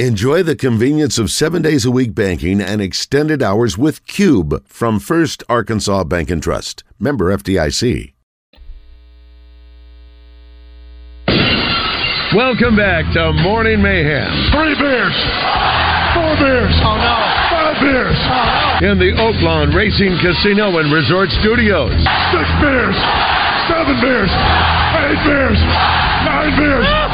[0.00, 4.98] Enjoy the convenience of seven days a week banking and extended hours with Cube from
[4.98, 6.82] First Arkansas Bank and Trust.
[6.98, 8.12] Member FDIC.
[12.34, 14.50] Welcome back to Morning Mayhem.
[14.50, 15.14] Three beers.
[16.10, 16.74] Four beers.
[16.82, 17.14] Oh no.
[17.54, 18.18] Five beers.
[18.18, 18.90] Oh no.
[18.90, 21.94] In the Oaklawn Racing Casino and Resort Studios.
[22.34, 22.98] Six beers.
[23.70, 24.30] Seven beers.
[25.06, 25.60] Eight beers.
[26.26, 27.13] Nine beers.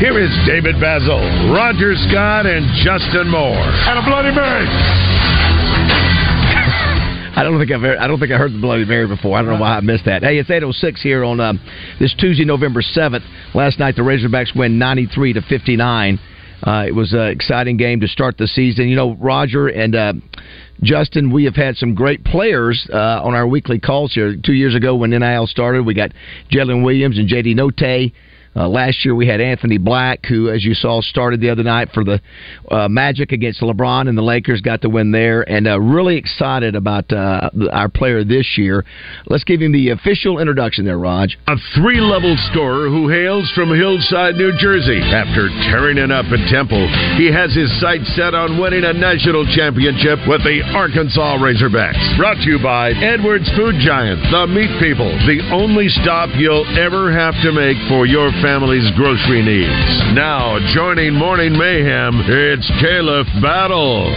[0.00, 3.52] Here is David Bazzel, Roger Scott, and Justin Moore.
[3.52, 4.64] And a Bloody Mary.
[7.36, 9.36] I don't think I've ever, I don't think I heard the Bloody Mary before.
[9.36, 10.22] I don't know why I missed that.
[10.22, 11.60] Hey, it's eight oh six here on um,
[12.00, 13.24] this Tuesday, November seventh.
[13.54, 16.18] Last night the Razorbacks win ninety three to fifty nine.
[16.66, 18.88] Uh, it was an exciting game to start the season.
[18.88, 20.14] You know, Roger and uh,
[20.82, 24.34] Justin, we have had some great players uh, on our weekly calls here.
[24.42, 26.12] Two years ago when NIL started, we got
[26.50, 28.14] Jaylin Williams and JD Notae.
[28.56, 31.88] Uh, last year we had Anthony Black, who, as you saw, started the other night
[31.94, 32.20] for the
[32.70, 35.48] uh, Magic against LeBron, and the Lakers got the win there.
[35.48, 38.84] And uh, really excited about uh, our player this year.
[39.26, 41.38] Let's give him the official introduction there, Raj.
[41.46, 44.98] A three level scorer who hails from Hillside, New Jersey.
[44.98, 46.82] After tearing it up at Temple,
[47.16, 52.02] he has his sights set on winning a national championship with the Arkansas Razorbacks.
[52.18, 57.14] Brought to you by Edwards Food Giant, the meat people, the only stop you'll ever
[57.14, 60.14] have to make for your family's grocery needs.
[60.14, 64.08] Now, joining Morning Mayhem, it's Khalif Battle.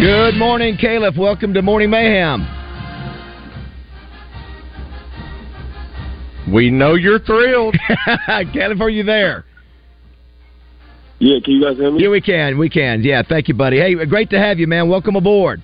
[0.00, 1.18] Good morning, Khalif.
[1.18, 2.46] Welcome to Morning Mayhem.
[6.52, 7.76] We know you're thrilled.
[8.28, 9.44] Khalif, are you there?
[11.18, 12.02] Yeah, can you guys hear me?
[12.02, 12.58] Yeah, we can.
[12.58, 13.02] We can.
[13.02, 13.78] Yeah, thank you, buddy.
[13.78, 14.88] Hey, great to have you, man.
[14.88, 15.62] Welcome aboard.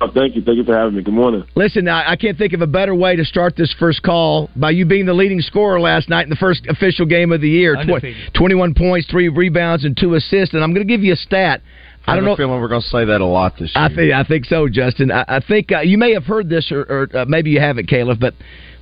[0.00, 0.42] Oh, thank you.
[0.42, 1.02] Thank you for having me.
[1.02, 1.44] Good morning.
[1.56, 4.70] Listen, I, I can't think of a better way to start this first call by
[4.70, 7.74] you being the leading scorer last night in the first official game of the year.
[7.74, 10.54] Tw- 21 points, three rebounds, and two assists.
[10.54, 11.62] And I'm going to give you a stat.
[12.06, 12.36] I, I don't know.
[12.36, 13.84] feeling we're going to say that a lot this year.
[13.84, 15.10] I think I think so, Justin.
[15.10, 17.88] I, I think uh, you may have heard this, or, or uh, maybe you haven't,
[17.88, 18.20] Khalif.
[18.20, 18.34] But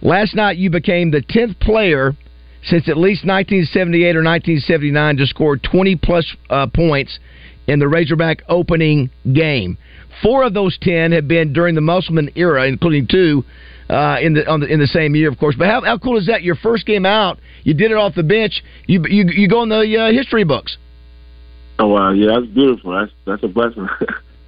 [0.02, 2.12] last night you became the tenth player
[2.62, 7.18] since at least 1978 or 1979 to score 20 plus uh, points
[7.66, 9.78] in the Razorback opening game.
[10.22, 13.44] Four of those ten have been during the Musselman era, including two
[13.88, 15.54] uh, in the, the in the same year, of course.
[15.56, 16.42] But how, how cool is that?
[16.42, 18.62] Your first game out, you did it off the bench.
[18.86, 20.76] You you, you go in the uh, history books.
[21.78, 22.92] Oh wow, yeah, that's beautiful.
[22.92, 23.88] That's that's a blessing.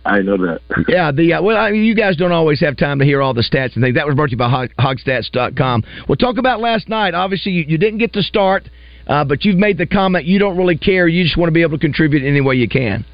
[0.05, 0.61] I know that.
[0.89, 3.35] yeah, the uh, well, I mean, you guys don't always have time to hear all
[3.35, 3.97] the stats and things.
[3.97, 5.85] That was brought to you by Hog, Hogstats.com.
[6.09, 7.15] We'll talk about last night.
[7.15, 8.71] Obviously, you, you didn't get to start,
[9.09, 11.09] uh, but you've made the comment you don't really care.
[11.09, 13.05] You just want to be able to contribute any way you can.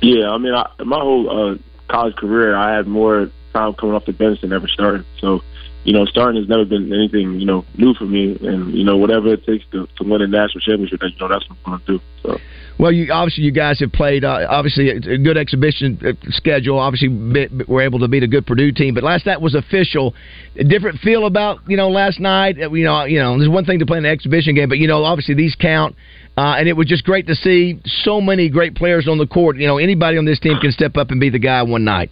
[0.00, 4.04] Yeah, I mean, I, my whole uh, college career, I had more time coming off
[4.04, 5.04] the bench than ever starting.
[5.18, 5.40] So,
[5.84, 8.36] you know, starting has never been anything, you know, new for me.
[8.42, 11.48] And, you know, whatever it takes to, to win a national championship, you know, that's
[11.48, 12.00] what I'm going to do.
[12.22, 12.40] So.
[12.78, 16.78] Well, you obviously you guys have played uh, obviously a good exhibition uh, schedule.
[16.78, 18.94] Obviously, we were able to beat a good Purdue team.
[18.94, 20.14] But last night was official.
[20.56, 22.56] A different feel about you know last night.
[22.60, 24.88] Uh, you know, you know, there's one thing to play an exhibition game, but you
[24.88, 25.94] know, obviously these count.
[26.36, 29.56] Uh, and it was just great to see so many great players on the court.
[29.56, 32.10] You know, anybody on this team can step up and be the guy one night.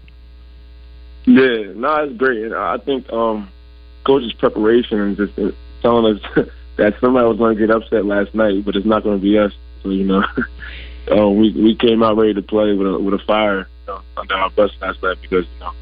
[1.24, 2.44] Yeah, no, it's great.
[2.44, 3.50] And I think um,
[4.06, 5.34] coach's preparation and just
[5.82, 6.22] telling us
[6.76, 9.38] that somebody was going to get upset last night, but it's not going to be
[9.38, 9.52] us.
[9.82, 10.24] So you know,
[11.10, 14.02] uh, we we came out ready to play with a with a fire you know,
[14.16, 15.72] under our bus last night because you know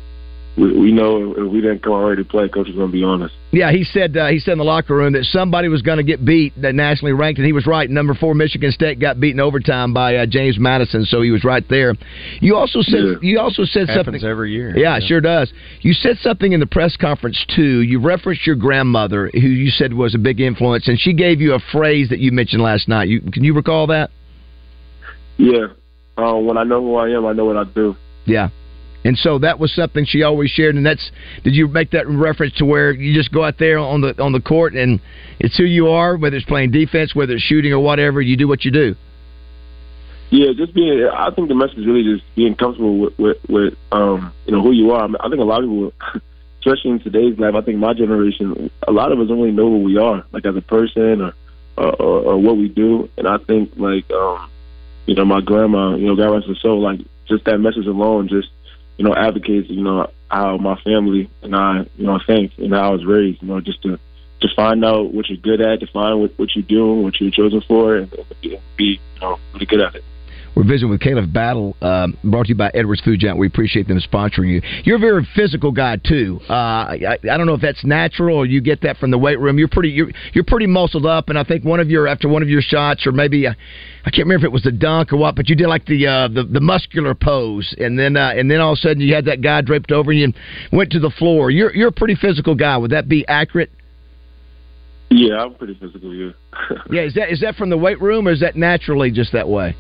[0.57, 2.93] we, we know if we didn't come out ready to play, coach was going to
[2.93, 3.35] be honest.
[3.53, 6.05] Yeah, he said uh, he said in the locker room that somebody was going to
[6.05, 7.89] get beat that nationally ranked, and he was right.
[7.89, 11.65] Number four Michigan State got beaten overtime by uh, James Madison, so he was right
[11.69, 11.95] there.
[12.41, 13.15] You also said yeah.
[13.23, 14.77] you also said Happens something every year.
[14.77, 15.53] Yeah, yeah, sure does.
[15.81, 17.83] You said something in the press conference too.
[17.83, 21.55] You referenced your grandmother, who you said was a big influence, and she gave you
[21.55, 23.09] a phrase that you mentioned last night.
[23.09, 24.11] You can you recall that?
[25.39, 25.69] Yeah.
[26.17, 27.97] Uh, when I know who I am, I know what I do.
[28.27, 28.51] Yeah.
[29.05, 31.11] And so that was something she always shared, and that's.
[31.43, 34.33] Did you make that reference to where you just go out there on the on
[34.33, 35.01] the court and
[35.39, 38.47] it's who you are, whether it's playing defense, whether it's shooting or whatever, you do
[38.47, 38.95] what you do.
[40.31, 41.09] Yeah, just being.
[41.13, 44.73] I think the message really just being comfortable with with, with um you know who
[44.73, 45.09] you are.
[45.19, 45.93] I think a lot of people,
[46.61, 49.71] especially in today's life, I think my generation, a lot of us don't really know
[49.71, 51.35] who we are, like as a person or
[51.77, 53.09] or, or, or what we do.
[53.17, 54.51] And I think like um
[55.07, 58.29] you know my grandma, you know God rest her soul, like just that message alone,
[58.29, 58.51] just
[59.01, 62.91] you know, advocates, you know, how my family and I, you know, think and how
[62.91, 63.99] I was raised, you know, just to
[64.43, 67.31] to find out what you're good at, to find what, what you're doing, what you're
[67.31, 68.15] chosen for, and
[68.77, 70.05] be, you know, really good at it.
[70.57, 73.39] We're visiting with Khalif Battle, uh, brought to you by Edwards Food Giant.
[73.39, 74.63] We appreciate them sponsoring you.
[74.85, 76.41] You're a very physical guy too.
[76.49, 79.39] Uh, I, I don't know if that's natural or you get that from the weight
[79.39, 79.59] room.
[79.59, 82.43] You're pretty you're, you're pretty muscled up, and I think one of your after one
[82.43, 83.55] of your shots, or maybe uh,
[84.05, 86.07] I can't remember if it was the dunk or what, but you did like the
[86.07, 89.15] uh, the, the muscular pose, and then uh, and then all of a sudden you
[89.15, 90.35] had that guy draped over you and
[90.73, 91.51] went to the floor.
[91.51, 92.77] You're you're a pretty physical guy.
[92.77, 93.71] Would that be accurate?
[95.11, 96.15] Yeah, I'm pretty physical.
[96.15, 96.31] Yeah.
[96.91, 99.49] yeah, is that is that from the weight room or is that naturally just that
[99.49, 99.77] way?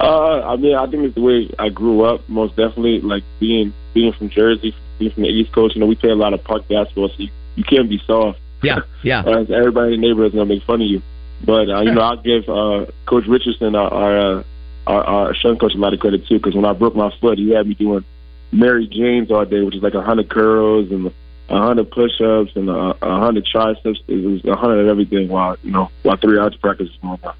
[0.00, 2.28] Uh, I mean, I think it's the way I grew up.
[2.28, 5.74] Most definitely, like being being from Jersey, being from the East Coast.
[5.74, 8.38] You know, we play a lot of park basketball, so you, you can't be soft.
[8.62, 9.20] Yeah, yeah.
[9.26, 11.02] uh, everybody in the neighborhood's gonna make fun of you.
[11.44, 14.44] But uh, you know, I'll give uh, Coach Richardson, our our, uh,
[14.86, 16.38] our our strength coach, a lot of credit too.
[16.38, 18.04] Because when I broke my foot, he had me doing
[18.52, 21.12] Mary Janes all day, which is like a hundred curls and
[21.48, 24.00] a hundred push-ups and a hundred triceps.
[24.06, 26.98] It was a hundred of everything while you know while three hours of practice was
[27.00, 27.34] going on.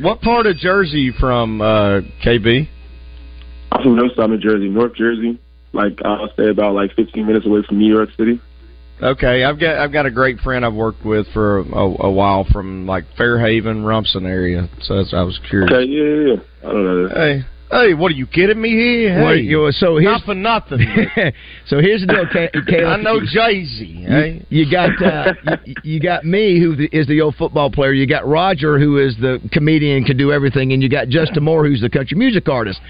[0.00, 2.68] What part of Jersey from, uh, KB?
[3.72, 5.38] I'm from North Side New Jersey, North Jersey.
[5.72, 8.40] Like I'll say about like 15 minutes away from New York City.
[9.02, 12.46] Okay, I've got I've got a great friend I've worked with for a, a while
[12.52, 14.68] from like Fairhaven, Rumson area.
[14.82, 15.72] So that's, I was curious.
[15.72, 16.68] Okay, yeah, yeah, yeah.
[16.68, 17.08] I don't know.
[17.08, 17.42] Hey,
[17.74, 19.18] hey, what are you kidding me here?
[19.18, 20.78] Hey, you- so here's not for nothing.
[21.66, 22.06] so here's the
[22.66, 22.86] deal.
[22.88, 24.04] I know Jay Z.
[24.06, 25.34] Hey, You got uh,
[25.64, 27.92] you, you got me, who is the old football player.
[27.92, 31.66] You got Roger, who is the comedian, can do everything, and you got Justin Moore,
[31.66, 32.80] who's the country music artist.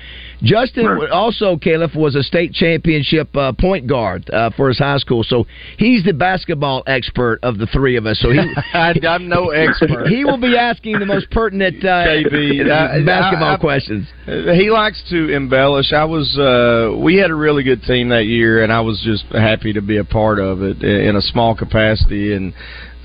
[0.45, 1.11] Justin Right.
[1.11, 5.47] also, Khalif, was a state championship uh, point guard uh, for his high school, so
[5.79, 8.19] he's the basketball expert of the three of us.
[8.21, 8.39] So he.
[8.75, 10.07] I, I'm no expert.
[10.09, 14.07] He will be asking the most pertinent uh, KB, basketball I- I- questions.
[14.27, 15.93] He likes to embellish.
[15.93, 19.25] I was uh we had a really good team that year and I was just
[19.33, 22.55] happy to be a part of it in a small capacity and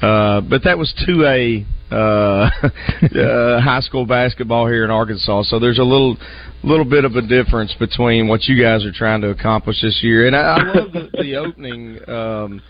[0.01, 5.43] uh but that was 2A uh, uh high school basketball here in Arkansas.
[5.43, 6.17] So there's a little
[6.63, 10.27] little bit of a difference between what you guys are trying to accomplish this year.
[10.27, 12.61] And I, I love the, the opening um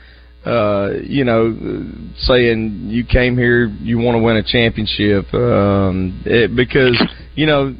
[0.46, 1.54] uh, you know,
[2.20, 6.98] saying you came here, you want to win a championship, um, it, because
[7.36, 7.76] you know,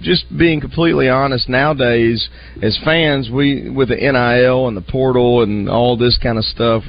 [0.00, 2.28] just being completely honest, nowadays
[2.62, 6.82] as fans, we with the NIL and the portal and all this kind of stuff,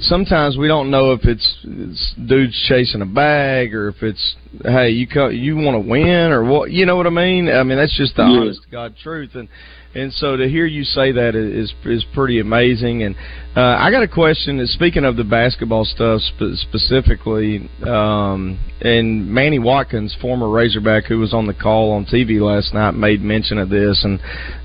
[0.00, 4.90] sometimes we don't know if it's, it's dudes chasing a bag or if it's hey
[4.90, 7.48] you co- you want to win or what you know what I mean.
[7.48, 8.40] I mean that's just the Yeah.
[8.40, 9.48] honest to God truth and.
[9.94, 13.02] And so to hear you say that is is pretty amazing.
[13.02, 13.16] And
[13.56, 14.64] uh, I got a question.
[14.66, 21.32] Speaking of the basketball stuff spe- specifically, um, and Manny Watkins, former Razorback, who was
[21.32, 24.20] on the call on TV last night, made mention of this, and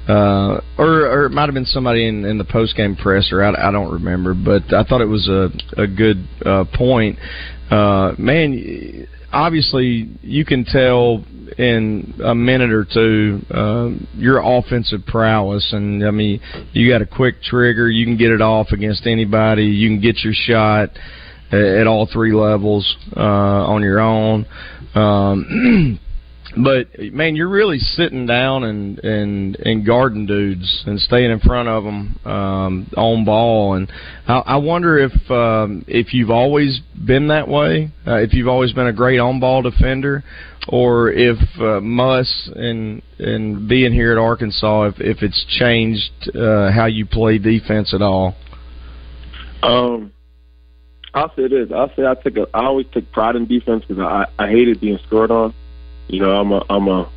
[0.09, 3.41] uh, or or it might have been somebody in, in the post game presser.
[3.41, 5.49] I, I don't remember, but I thought it was a
[5.81, 7.17] a good uh, point.
[7.71, 11.23] Uh, man, obviously you can tell
[11.57, 16.39] in a minute or two uh, your offensive prowess, and I mean
[16.71, 17.89] you got a quick trigger.
[17.89, 19.65] You can get it off against anybody.
[19.65, 20.89] You can get your shot
[21.51, 24.45] at, all three levels uh, on your own.
[24.95, 25.99] Um,
[26.55, 31.67] but man, you're really sitting down and and and guarding dudes and staying in front
[31.67, 33.73] of them um, on ball.
[33.73, 33.91] And
[34.27, 38.71] I, I wonder if um, if you've always been that way, uh, if you've always
[38.71, 40.23] been a great on ball defender,
[40.67, 46.71] or if uh, Muss and and being here at Arkansas, if if it's changed uh,
[46.71, 48.35] how you play defense at all.
[49.63, 50.11] Um,
[51.15, 51.69] I'll say this.
[51.73, 52.47] I'll say I took a.
[52.53, 55.53] I always took pride in defense because I I hated being scored on.
[56.07, 57.09] You know, I'm a I'm a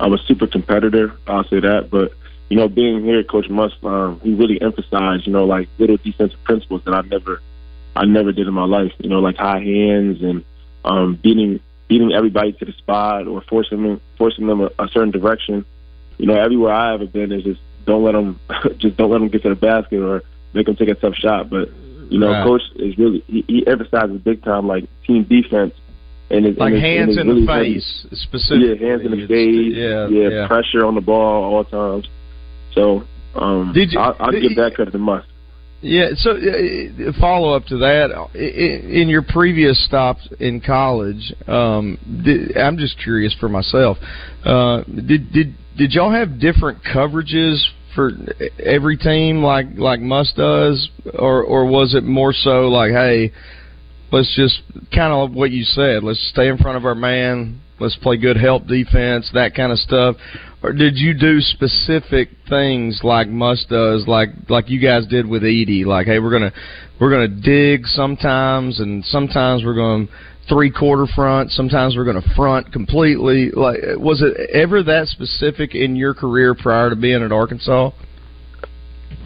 [0.00, 1.14] I'm a super competitor.
[1.26, 1.90] I'll say that.
[1.90, 2.12] But
[2.48, 6.42] you know, being here, Coach Muss, um, he really emphasized you know like little defensive
[6.44, 7.40] principles that I never
[7.96, 8.92] I never did in my life.
[8.98, 10.44] You know, like high hands and
[10.84, 15.10] um, beating beating everybody to the spot or forcing them forcing them a, a certain
[15.10, 15.64] direction.
[16.18, 18.38] You know, everywhere I ever been is just don't let them
[18.78, 20.22] just don't let them get to the basket or
[20.52, 21.48] make them take a tough shot.
[21.48, 21.70] But
[22.10, 22.44] you know, Right.
[22.44, 25.74] coach is really he, he emphasizes big time like team defense
[26.32, 27.74] and it's, Like and it's, hands and it's in really the heavy.
[27.74, 28.68] face, specifically.
[28.80, 29.74] Yeah, hands in the face.
[29.76, 30.46] Yeah, yeah, yeah.
[30.48, 32.08] pressure on the ball all times.
[32.74, 35.24] So um, Did you- I'll, I'll did give that credit to Muss.
[35.84, 36.10] Yeah.
[36.14, 42.78] So, uh, follow up to that, in your previous stops in college, um, did, I'm
[42.78, 43.98] just curious for myself.
[44.44, 47.60] Uh, did did did y'all have different coverages
[47.96, 48.12] for
[48.64, 53.32] every team, like like Muss does, or or was it more so like, hey,
[54.12, 54.62] let's just
[54.94, 58.36] kind of what you said, let's stay in front of our man, let's play good
[58.36, 60.16] help defense, that kind of stuff,
[60.62, 65.42] or did you do specific things like Muss does, like like you guys did with
[65.42, 65.84] Edey?
[65.84, 66.52] Like, hey, we're gonna
[67.00, 70.06] we're gonna dig sometimes, and sometimes we're gonna
[70.48, 71.50] three quarter front.
[71.50, 73.50] Sometimes we're going to front completely.
[73.50, 77.90] Like, was it ever that specific in your career prior to being at Arkansas?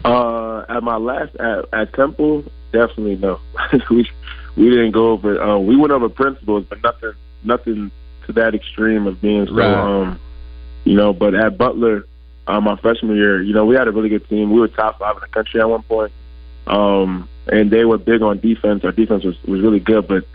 [0.05, 3.39] Uh, at my last at, at Temple, definitely no.
[3.89, 4.09] we
[4.57, 5.41] we didn't go over.
[5.41, 7.91] Uh, we went over principles, but nothing nothing
[8.25, 9.53] to that extreme of being so.
[9.53, 9.73] Right.
[9.73, 10.19] Um,
[10.83, 12.05] you know, but at Butler,
[12.47, 14.51] uh, my freshman year, you know, we had a really good team.
[14.51, 16.11] We were top five in the country at one point,
[16.65, 18.83] um, and they were big on defense.
[18.83, 20.25] Our defense was was really good, but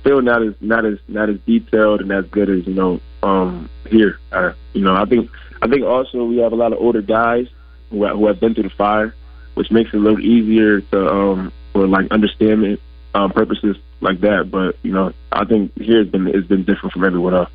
[0.00, 3.70] still not as not as not as detailed and as good as you know um,
[3.88, 4.18] here.
[4.30, 5.30] Uh, you know, I think
[5.62, 7.46] I think also we have a lot of older guys
[7.90, 9.14] who, who have been through the fire,
[9.54, 12.78] which makes it a little easier to um, for like understanding
[13.14, 14.50] um, purposes like that.
[14.50, 17.50] But you know, I think here has been it's been different from everyone else.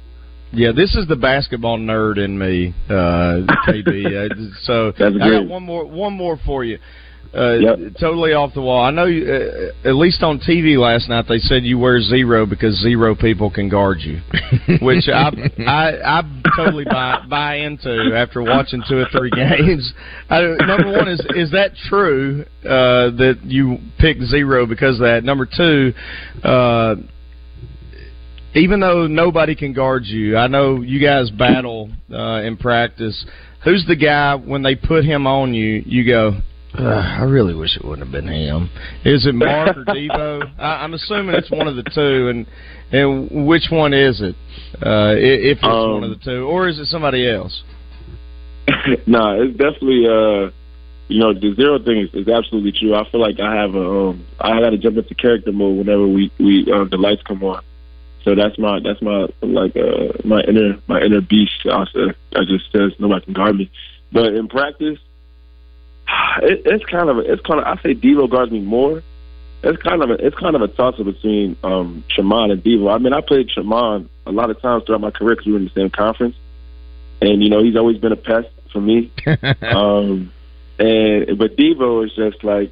[0.51, 4.31] Yeah, this is the basketball nerd in me, uh, KB.
[4.31, 6.79] uh, so I got one more one more for you.
[7.35, 7.77] Uh, yep.
[7.99, 8.83] Totally off the wall.
[8.85, 12.45] I know, you, uh, at least on TV last night, they said you wear zero
[12.45, 14.21] because zero people can guard you,
[14.81, 15.31] which I
[15.67, 19.91] I, I totally buy buy into after watching two or three games.
[20.29, 25.23] I, number one is is that true uh, that you pick zero because of that?
[25.23, 25.93] Number two.
[26.41, 26.95] Uh,
[28.53, 33.25] even though nobody can guard you, I know you guys battle uh, in practice.
[33.65, 35.83] Who's the guy when they put him on you?
[35.85, 36.39] You go,
[36.79, 38.69] uh, I really wish it wouldn't have been him.
[39.03, 40.53] Is it Mark or Devo?
[40.59, 42.45] I, I'm assuming it's one of the two, and
[42.91, 44.35] and which one is it?
[44.75, 47.63] Uh, if it's um, one of the two, or is it somebody else?
[48.67, 50.51] no, nah, it's definitely uh,
[51.07, 52.95] you know the zero thing is, is absolutely true.
[52.95, 56.07] I feel like I have a um, I got to jump into character mode whenever
[56.07, 57.63] we we uh, the lights come on.
[58.23, 61.51] So that's my that's my like uh my inner my inner beast.
[61.65, 63.71] I said I just says nobody can guard me.
[64.11, 64.97] But in practice,
[66.41, 69.03] it, it's kind of a, it's kind of I say Devo guards me more.
[69.63, 72.93] It's kind of a, it's kind of a toss up between um Tramon and Devo.
[72.93, 75.59] I mean, I played Tramon a lot of times throughout my career because we were
[75.59, 76.35] in the same conference,
[77.21, 79.11] and you know he's always been a pest for me.
[79.61, 80.31] um,
[80.77, 82.71] and but Devo is just like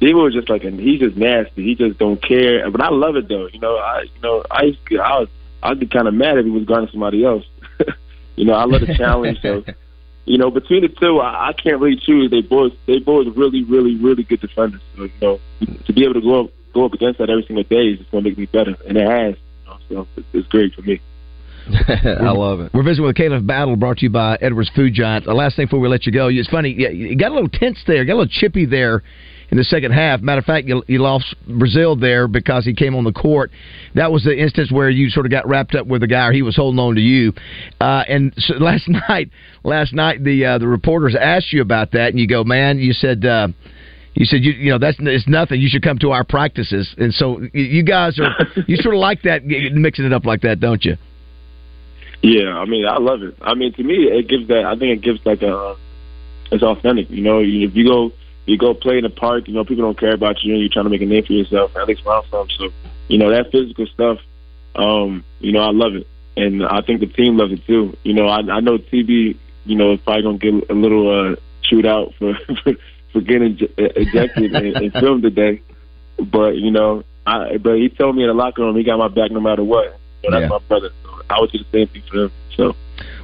[0.00, 1.64] Devo is just like and he's just nasty.
[1.64, 2.70] He just don't care.
[2.70, 3.46] But I love it though.
[3.46, 5.28] You know, I you know I used to, I was
[5.62, 7.44] I'd be kind of mad if he was guarding somebody else.
[8.36, 9.40] you know, I love the challenge.
[9.40, 9.64] So
[10.26, 12.30] you know, between the two, I, I can't really choose.
[12.30, 14.80] They both they both really, really, really good defenders.
[14.96, 15.40] So, you know,
[15.86, 18.10] to be able to go up go up against that every single day is just
[18.10, 19.36] going to make me better, and it has.
[19.88, 21.00] You know, so it's, great for me.
[21.88, 22.72] I love it.
[22.74, 25.24] We're visiting with Khalif Battle, brought to you by Edwards Food Giant.
[25.24, 26.70] The last thing before we let you go, it's funny.
[26.70, 29.02] You got a little tense there, got a little chippy there
[29.50, 30.20] in the second half.
[30.20, 33.50] Matter of fact, you, you lost Brazile there because he came on the court.
[33.94, 36.32] That was the instance where you sort of got wrapped up with the guy, or
[36.32, 37.32] he was holding on to you.
[37.80, 39.30] Uh, and so last night,
[39.62, 42.92] last night the uh, the reporters asked you about that, and you go, man, you
[42.92, 43.24] said.
[43.24, 43.48] Uh,
[44.16, 45.60] you said you you know that's it's nothing.
[45.60, 48.30] You should come to our practices, and so you guys are
[48.68, 50.96] you sort of like that mixing it up like that, don't you?
[52.22, 53.34] Yeah, I mean I love it.
[53.42, 55.74] I mean to me it gives that I think it gives like a
[56.52, 57.10] it's authentic.
[57.10, 58.12] You know, if you go
[58.46, 60.84] you go play in the park, you know, people don't care about you you're trying
[60.84, 62.48] to make a name for yourself, at least where I'm from.
[62.50, 62.70] So,
[63.08, 64.18] you know, that physical stuff,
[64.76, 66.06] um, you know, I love it.
[66.36, 67.96] And I think the team loves it too.
[68.02, 71.32] You know, I, I know TB, you know, is probably going to get a little
[71.32, 72.34] uh, chewed out for,
[73.12, 75.62] for, getting ejected and, and filmed today.
[76.18, 79.08] But, you know, I, but he told me in the locker room he got my
[79.08, 79.98] back no matter what.
[80.22, 80.48] So that's yeah.
[80.48, 80.90] my brother.
[81.02, 82.32] So I would do the same thing for him.
[82.56, 82.76] So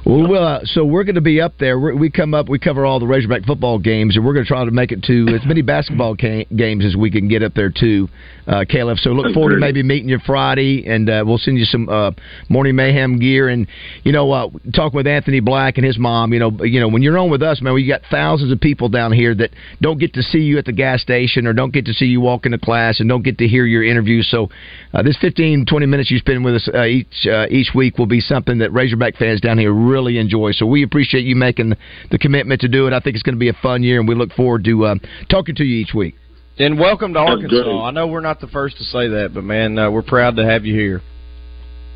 [0.05, 1.79] well, uh, so we're going to be up there.
[1.79, 4.47] We're, we come up, we cover all the Razorback football games, and we're going to
[4.47, 7.53] try to make it to as many basketball ca- games as we can get up
[7.53, 8.09] there too,
[8.47, 8.97] uh, Khalif.
[8.97, 12.11] So look forward to maybe meeting you Friday, and uh, we'll send you some uh,
[12.49, 13.49] morning mayhem gear.
[13.49, 13.67] And
[14.03, 16.33] you know, uh, talking with Anthony Black and his mom.
[16.33, 18.89] You know, you know when you're on with us, man, we got thousands of people
[18.89, 19.51] down here that
[19.81, 22.21] don't get to see you at the gas station or don't get to see you
[22.21, 24.23] walk into class and don't get to hear your interview.
[24.23, 24.49] So
[24.93, 28.07] uh, this 15, 20 minutes you spend with us uh, each uh, each week will
[28.07, 30.51] be something that Razorback fans down here really enjoy.
[30.51, 31.75] So we appreciate you making
[32.09, 32.93] the commitment to do it.
[32.93, 34.95] I think it's going to be a fun year, and we look forward to uh,
[35.29, 36.15] talking to you each week.
[36.59, 37.83] And welcome to Arkansas.
[37.83, 40.45] I know we're not the first to say that, but man, uh, we're proud to
[40.45, 41.01] have you here.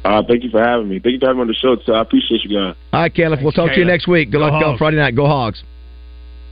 [0.04, 1.00] Uh, thank you for having me.
[1.00, 1.76] Thank you for having me on the show.
[1.86, 2.76] So I appreciate you guys.
[2.94, 3.42] All right, Khalif.
[3.42, 3.74] We'll talk Khalif.
[3.76, 4.32] to you next week.
[4.32, 5.16] Good go luck on Friday night.
[5.16, 5.64] Go Hogs.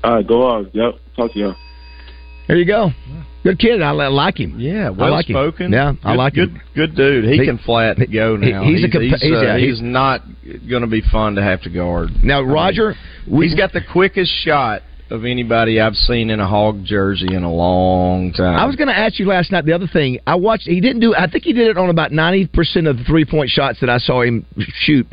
[0.04, 0.70] All right, go Hogs.
[0.74, 0.96] Yep.
[1.16, 1.56] Talk to y'all.
[2.54, 2.92] There you go.
[3.42, 3.82] Good kid.
[3.82, 4.60] I like him.
[4.60, 5.66] Yeah, well like spoken.
[5.66, 5.74] Him.
[5.74, 6.62] Yeah, good, I like good, him.
[6.76, 7.26] Good dude.
[7.26, 8.64] He, he can flat go now.
[8.64, 10.22] He's, he's a he's, he's, uh, he's, not
[10.70, 12.12] going to be fun to have to guard.
[12.24, 16.48] Now, Roger, I mean, he's got the quickest shot of anybody I've seen in a
[16.48, 18.56] hog jersey in a long time.
[18.56, 19.66] I was going to ask you last night.
[19.66, 21.16] The other thing I watched, he didn't do.
[21.16, 23.90] I think he did it on about ninety percent of the three point shots that
[23.90, 25.08] I saw him shoot.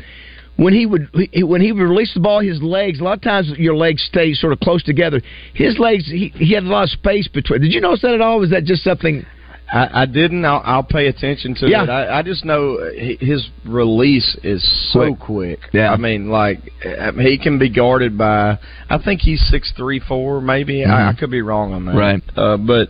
[0.57, 2.99] When he would he, when he would release the ball, his legs.
[2.99, 5.21] A lot of times your legs stay sort of close together.
[5.53, 7.61] His legs, he, he had a lot of space between.
[7.61, 8.39] Did you notice that at all?
[8.39, 9.25] Was that just something?
[9.73, 10.43] I, I didn't.
[10.43, 11.83] I'll, I'll pay attention to Yeah.
[11.83, 11.89] it.
[11.89, 12.89] I, I just know uh,
[13.19, 15.59] his release is so quick.
[15.71, 15.93] Yeah.
[15.93, 18.59] I mean, like I mean, he can be guarded by.
[18.89, 20.83] I think he's six three four, maybe.
[20.83, 21.09] I, mm-hmm.
[21.09, 21.95] I could be wrong on that.
[21.95, 22.21] Right.
[22.35, 22.89] Uh, but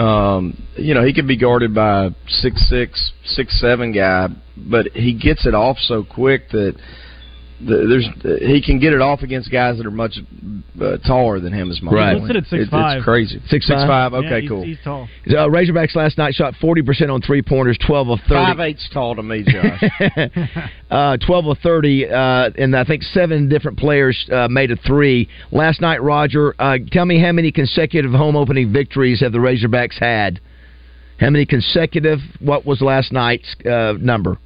[0.00, 4.88] um, you know, he could be guarded by a six six six seven guy, but
[4.88, 6.74] he gets it off so quick that.
[7.60, 7.86] The-
[8.22, 10.18] There's he can get it off against guys that are much
[10.80, 11.94] uh, taller than him as much.
[11.94, 12.16] Right.
[12.16, 12.96] Listed at It- 6'5".
[12.96, 13.38] It's crazy.
[13.48, 13.88] Six six five?
[13.88, 14.14] five.
[14.14, 14.64] Okay, Yeah, he's- cool.
[14.64, 15.08] He's tall.
[15.28, 18.34] Uh, Razorbacks last night shot forty percent on three pointers, twelve of thirty.
[18.44, 19.82] Five eight's tall to me, Josh.
[20.90, 25.28] uh, 12 of 30, uh, and I think seven different players uh, made a three.
[25.50, 29.98] Last night, Roger, uh, tell me how many consecutive home opening victories have the Razorbacks
[29.98, 30.40] had?
[31.20, 32.18] How many consecutive?
[32.40, 34.36] What was last night's uh, number?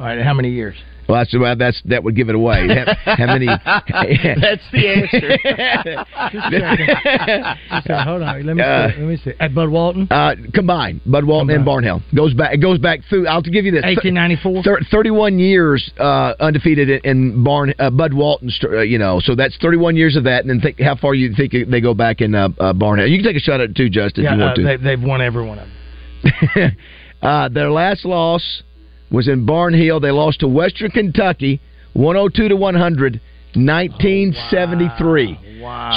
[0.00, 0.76] All right, how many years?
[1.08, 2.68] Well, that's, well, that's that would give it away.
[2.68, 3.46] How, how many?
[3.46, 5.38] That's the answer.
[6.50, 8.94] Just, uh, hold on, let me Uh, see.
[9.00, 9.32] Let me see.
[9.40, 12.52] At Bud Walton, Uh, combined, Bud Walton and Barnhill goes back.
[12.54, 13.26] It goes back through.
[13.26, 13.82] I'll give you this.
[13.84, 14.62] 1894.
[14.62, 19.34] Thir- 31 years uh, undefeated in- in Barn uh, Bud Walton, uh, you know, so
[19.34, 20.42] that's 31 years of that.
[20.42, 23.08] And then think how far you think they go back in uh, uh, Barnhill.
[23.08, 24.62] You can take a shot at it too, Justin, yeah, if you uh, want to.
[24.64, 26.76] they, they've won every one of them.
[27.22, 28.62] uh, their last loss
[29.10, 30.00] was in Barnhill.
[30.00, 31.60] They lost to Western Kentucky,
[31.94, 33.20] 102 to 100,
[33.54, 35.32] 1973.
[35.32, 35.38] Wow.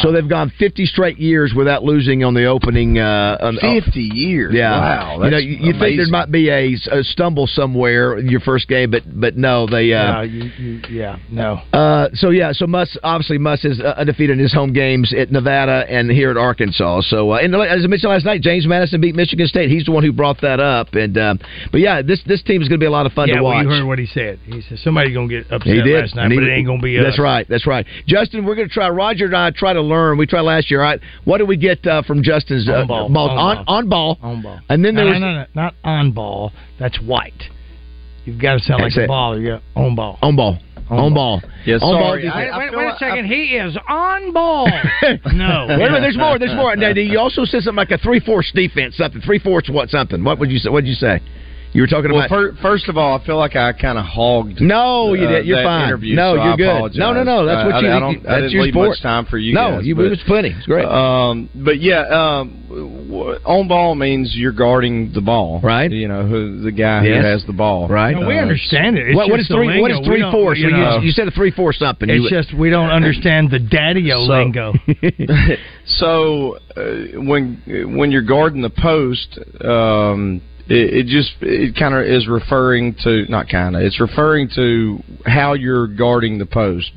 [0.02, 3.00] So they've gone 50 straight years without losing on the opening.
[3.00, 4.54] Uh, on, Fifty years.
[4.54, 5.24] Yeah, Wow.
[5.24, 8.68] you know, you, you think there might be a, a stumble somewhere in your first
[8.68, 9.94] game, but but no, they.
[9.94, 11.62] Uh, No, you, you, yeah, no.
[11.74, 15.32] uh, so yeah, so Muss obviously Muss is uh, undefeated in his home games at
[15.32, 17.02] Nevada and here at Arkansas.
[17.02, 19.70] So uh, and as I mentioned last night, James Madison beat Michigan State.
[19.70, 20.94] He's the one who brought that up.
[20.96, 21.40] And um,
[21.72, 23.44] but yeah, this this team is going to be a lot of fun yeah, to
[23.44, 23.64] well, watch.
[23.64, 24.40] you heard what he said.
[24.46, 27.06] He said somebody's gonna get upset last night, he- but it ain't gonna be us.
[27.06, 27.46] That's right.
[27.48, 27.86] That's right.
[28.08, 28.90] Justin, we're going to try.
[28.90, 30.18] Roger and I try to learn.
[30.18, 30.82] We tried last year.
[30.82, 31.00] Right?
[31.24, 33.10] What did we get uh, from Justin's uh, On ball.
[33.10, 33.30] ball?
[33.30, 33.76] On on, ball.
[33.78, 34.18] on ball?
[34.22, 34.60] On ball.
[34.70, 36.52] And then no, there no, was no, no, not on ball.
[36.80, 37.44] That's white.
[38.26, 39.10] You've got to sound like Say a it.
[39.10, 39.42] baller.
[39.42, 40.18] You got on ball.
[40.22, 40.58] on ball.
[40.90, 41.42] On, ball.
[41.66, 41.80] Yes.
[41.82, 42.22] On ball sorry.
[42.24, 42.36] defense.
[42.36, 43.26] I- I wait, wait a like- second.
[43.26, 44.68] he is on ball.
[45.32, 46.02] no, Wait a minute.
[46.02, 46.38] There's more.
[46.38, 46.76] There's more.
[46.76, 48.98] Now, you also said something like a three fourths defense.
[48.98, 49.70] Something three fourths.
[49.70, 50.22] What something?
[50.22, 50.70] What would you say?
[50.70, 51.22] What did you say?
[51.74, 52.30] You were talking Well, about.
[52.30, 54.60] fir- first of all, I feel like I kind of hogged.
[54.60, 55.46] no, you uh, did.
[55.46, 55.88] You're that fine.
[55.88, 56.68] interview, no, so you're I good.
[56.68, 56.98] apologize.
[57.00, 57.46] No, no, no.
[57.46, 57.88] That's Uh, what you.
[57.90, 58.24] I, I don't.
[58.24, 58.90] That's I didn't your leave sport.
[58.90, 59.54] much time for you.
[59.54, 60.50] no, guys, you, but, it was plenty.
[60.50, 60.84] It's great.
[60.86, 65.90] Um, but yeah, um, w- w- on ball means you're guarding the ball, Right.
[65.90, 67.22] You know who the guy Yes.
[67.24, 68.18] who has the ball, Right.
[68.20, 69.08] No, we Uh, understand it.
[69.08, 69.76] It's what, what just is three?
[69.78, 70.60] the What is three don't- fourths?
[70.60, 72.10] You, You, know, you said a three four something.
[72.10, 74.74] it's You- just we don't understand the daddy-o So- lingo.
[75.86, 76.82] so uh,
[77.22, 77.62] when
[77.96, 83.26] when you're guarding the post, um, it, it just it kind of is referring to
[83.30, 86.92] not kind of it's referring to how you're guarding the post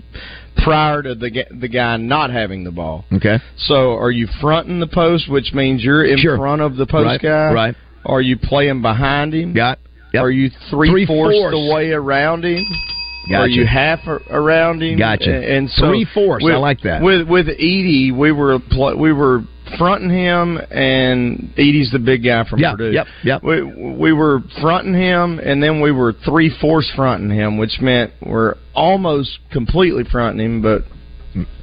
[0.64, 3.04] prior to the the guy not having the ball.
[3.12, 3.38] okay.
[3.56, 6.36] So are you fronting the post, which means you're in Sure.
[6.36, 7.52] front of the post Right, guy?
[7.52, 7.74] right.
[8.06, 9.52] Are you playing behind him?
[9.54, 9.78] Got.
[10.12, 10.22] Yep.
[10.22, 12.64] Are you three, fourths the way around him?
[13.28, 13.42] Gotcha.
[13.42, 14.98] Are you half a- around him?
[14.98, 15.34] Gotcha.
[15.34, 16.44] And, so Three-fourths.
[16.44, 17.02] I with- like that.
[17.02, 19.42] With with Edey, we were pl- we were
[19.78, 22.92] fronting him, and Edey's the big guy from Yep, Purdue.
[22.92, 23.42] yep, yep.
[23.42, 28.12] We we were fronting him, and then we were three fourths fronting him, which meant
[28.24, 30.82] we're almost completely fronting him, but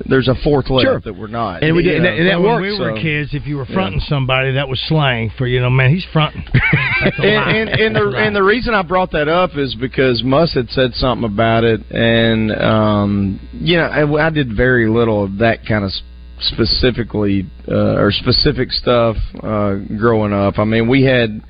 [0.05, 0.99] there's a fourth left Sure.
[0.99, 1.63] that we're not.
[1.63, 3.55] And we did- You and that- and that when we were so- kids, if you
[3.55, 6.43] were fronting somebody, that was slang for you know, man, he's fronting.
[6.53, 8.21] That's and, and, and the lie.
[8.21, 11.89] and the reason I brought that up is because Muss had said something about it,
[11.89, 16.01] and um, you know I, I did very little of that kind of s-
[16.41, 20.59] specifically uh, or specific stuff uh, growing up.
[20.59, 21.41] I mean, we had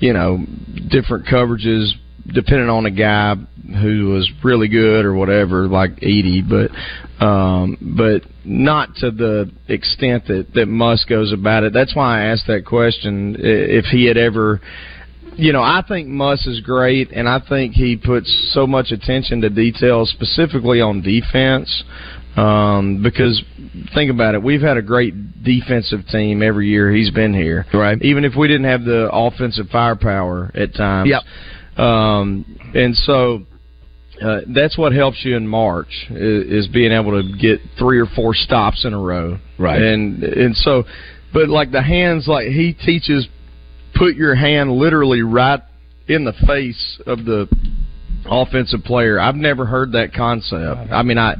[0.00, 0.44] you know
[0.88, 1.92] different coverages
[2.26, 3.34] depending on a guy
[3.80, 6.70] who was really good or whatever, like Edey, but
[7.24, 11.72] um, but not to the extent that that Muss goes about it.
[11.72, 14.60] That's why I asked that question if he had ever.
[15.34, 19.40] You know, I think Muss is great, and I think he puts so much attention
[19.40, 21.84] to detail, specifically on defense.
[22.36, 23.42] Um, because
[23.94, 27.66] think about it, we've had a great defensive team every year he's been here.
[27.74, 28.00] Right.
[28.02, 31.10] Even if we didn't have the offensive firepower at times.
[31.10, 31.84] Yep.
[31.84, 33.42] Um, and so
[34.22, 38.06] uh, that's what helps you in March is, is being able to get three or
[38.14, 39.38] four stops in a row.
[39.58, 39.80] Right.
[39.80, 40.84] And and so,
[41.32, 43.26] but like the hands, like he teaches,
[43.94, 45.60] put your hand literally right
[46.08, 47.48] in the face of the
[48.26, 49.18] offensive player.
[49.18, 50.92] I've never heard that concept.
[50.92, 51.34] I mean, I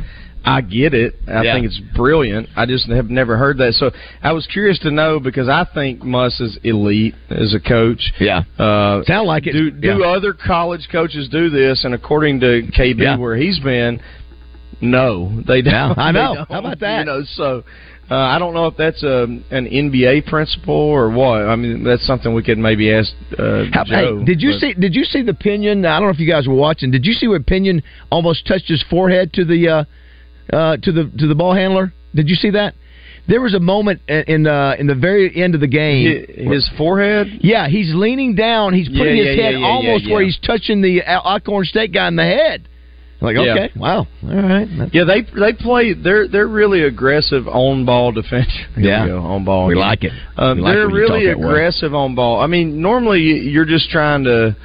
[0.44, 1.14] I get it.
[1.28, 1.55] I Yeah.
[1.55, 2.48] think it's brilliant.
[2.57, 3.74] I just have never heard that.
[3.74, 3.90] So
[4.22, 8.12] I was curious to know because I think Muss is elite as a coach.
[8.18, 8.42] Yeah.
[8.59, 9.52] Uh, Sound like it.
[9.52, 10.07] Do, do Yeah.
[10.07, 11.85] other college coaches do this?
[11.85, 13.16] And according to KB, Yeah.
[13.18, 14.00] where he's been,
[14.81, 15.72] no, they don't.
[15.72, 16.35] Yeah, I know.
[16.35, 16.50] don't.
[16.50, 17.00] How about that?
[17.00, 17.64] You know, so
[18.11, 21.42] uh, I don't know if that's a, an NBA principle or what.
[21.42, 24.18] I mean, that's something we could maybe ask uh, How, Joe.
[24.18, 24.74] hey, did you but- see?
[24.74, 25.87] Did you see the Pinion?
[25.87, 26.90] I don't know if you guys were watching.
[26.90, 29.85] Did you see where Pinion almost touched his forehead to the uh,
[30.53, 31.93] uh, to the to the ball handler?
[32.15, 32.75] Did you see that?
[33.29, 36.27] There was a moment in in, uh, in the very end of the game.
[36.27, 37.29] Hi- his forehead?
[37.41, 38.75] Yeah, he's leaning down.
[38.75, 41.23] He's putting Yeah, his yeah, head yeah, yeah, almost yeah, where he's touching the Al-
[41.23, 42.69] Alcorn State guy in the head.
[43.21, 43.53] Like, Yeah.
[43.53, 44.69] okay, wow, all right.
[44.69, 45.93] That's- Yeah, they they play.
[45.93, 48.51] They're they're really aggressive on ball defense.
[48.75, 49.05] Here Yeah.
[49.05, 49.67] we go, on ball.
[49.67, 50.12] We like it.
[50.37, 52.41] Um, We like they're really aggressive on ball.
[52.41, 54.57] I mean, normally you're just trying to.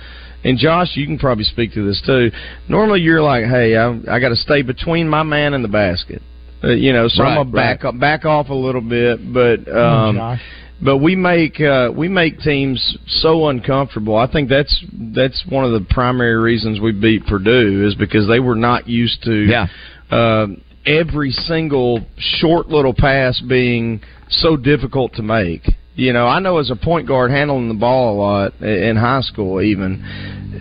[0.44, 2.32] And Josh, you can probably speak to this too.
[2.70, 6.22] Normally, you're like, "Hey, I, I got to stay between my man and the basket."
[6.64, 7.90] Uh, you know, so Right, I'm gonna back right.
[7.94, 10.42] up, back off a little bit, but um, Josh.
[10.82, 14.16] but we make uh, we make teams so uncomfortable.
[14.16, 18.40] I think that's that's one of the primary reasons we beat Purdue is because they
[18.40, 19.68] were not used to Yeah.
[20.10, 20.48] uh,
[20.86, 25.62] every single short little pass being so difficult to make.
[25.98, 29.22] You know, I know as a point guard handling the ball a lot in high
[29.22, 30.04] school, even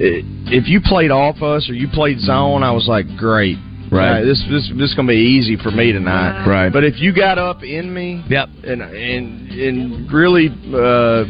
[0.00, 3.58] if you played off us or you played zone, I was like, great.
[3.92, 4.22] Right.
[4.24, 6.44] This this this is gonna be easy for me tonight.
[6.46, 6.72] Right.
[6.72, 8.48] But if you got up in me, Yep.
[8.64, 11.24] and and and really, uh,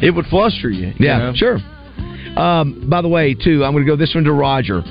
[0.00, 0.86] it would fluster you.
[0.88, 1.32] you Yeah, know?
[1.34, 1.58] sure.
[2.38, 4.82] Um, by the way, too, I'm going to go this one to Roger.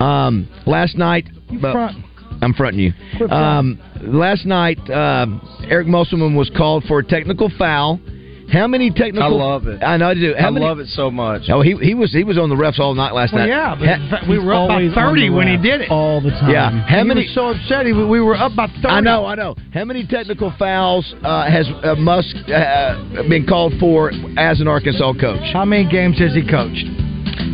[0.00, 1.26] Um, last night,
[1.60, 1.96] well, front.
[2.42, 3.26] I'm fronting you.
[3.28, 8.00] Um, last night, um Eric Musselman was called for a technical foul.
[8.52, 9.22] How many technical?
[9.40, 9.82] I love it.
[9.82, 10.34] I know I do.
[10.38, 10.66] How I many?
[10.66, 11.42] love it so much.
[11.48, 13.48] Oh, he he was he was on the refs all night last Well, night.
[13.48, 13.88] yeah, but
[14.20, 15.90] Ha- we were up by 30 when he did it.
[15.90, 16.50] all the time.
[16.50, 16.70] yeah.
[16.86, 17.22] How he many?
[17.22, 17.86] was so upset.
[17.86, 18.88] He, we were up by 30.
[18.88, 19.54] I know, I know.
[19.72, 25.14] How many technical fouls uh, has uh, Muss uh, been called for as an Arkansas
[25.18, 25.40] coach?
[25.54, 26.84] How many games has he coached?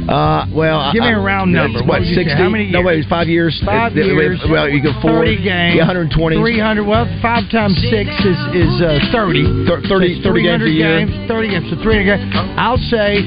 [0.09, 1.81] Uh, well, Give me a round I- number.
[1.81, 2.25] What, What would you say?
[2.25, 2.39] sixty?
[2.41, 2.87] How many No, years?
[2.87, 3.61] wait, it was five years.
[3.65, 4.41] Five Uh, years.
[4.49, 5.21] Well, you go four.
[5.21, 5.77] 30 games.
[5.77, 6.37] 120.
[6.37, 6.85] 300.
[6.87, 9.67] Well, five times six is is uh, 30.
[9.69, 10.99] Thir- 30 So 30 games a year.
[11.05, 11.29] games.
[11.29, 11.67] 30 games.
[11.69, 12.33] So 300 games.
[12.57, 13.21] I'll say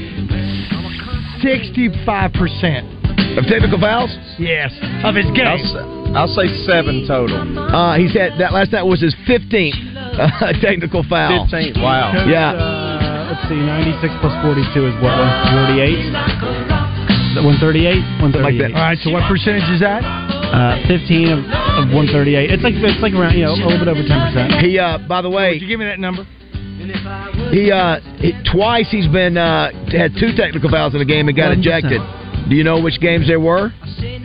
[1.46, 2.98] 65%.
[3.38, 4.12] Of technical fouls?
[4.40, 4.74] Yes.
[5.06, 5.64] Of his I'll, games.
[5.64, 7.38] s- I'll say seven total.
[7.58, 11.48] Uh, he said that last night was his 15th uh, technical foul.
[11.48, 11.82] Fifteen.
[11.82, 12.12] Wow.
[12.28, 12.52] Yeah.
[13.32, 15.16] Let's see, 96 plus 42 is what?
[15.16, 16.12] 148?
[17.40, 17.96] 138?
[18.44, 18.76] like that.
[18.76, 18.76] 138.
[18.76, 19.00] All right.
[19.00, 20.04] So what percentage is that?
[20.04, 21.40] Uh, 15 of,
[21.80, 22.52] of 138.
[22.52, 24.60] It's like it's like around you know a little bit over 10 percent.
[24.60, 26.28] He, uh, by the way, Would you give me that number?
[27.56, 31.38] he, uh, he twice he's been uh, had two technical fouls in a game and
[31.38, 31.60] got 11%.
[31.64, 32.02] ejected.
[32.50, 33.72] Do you know which games they were?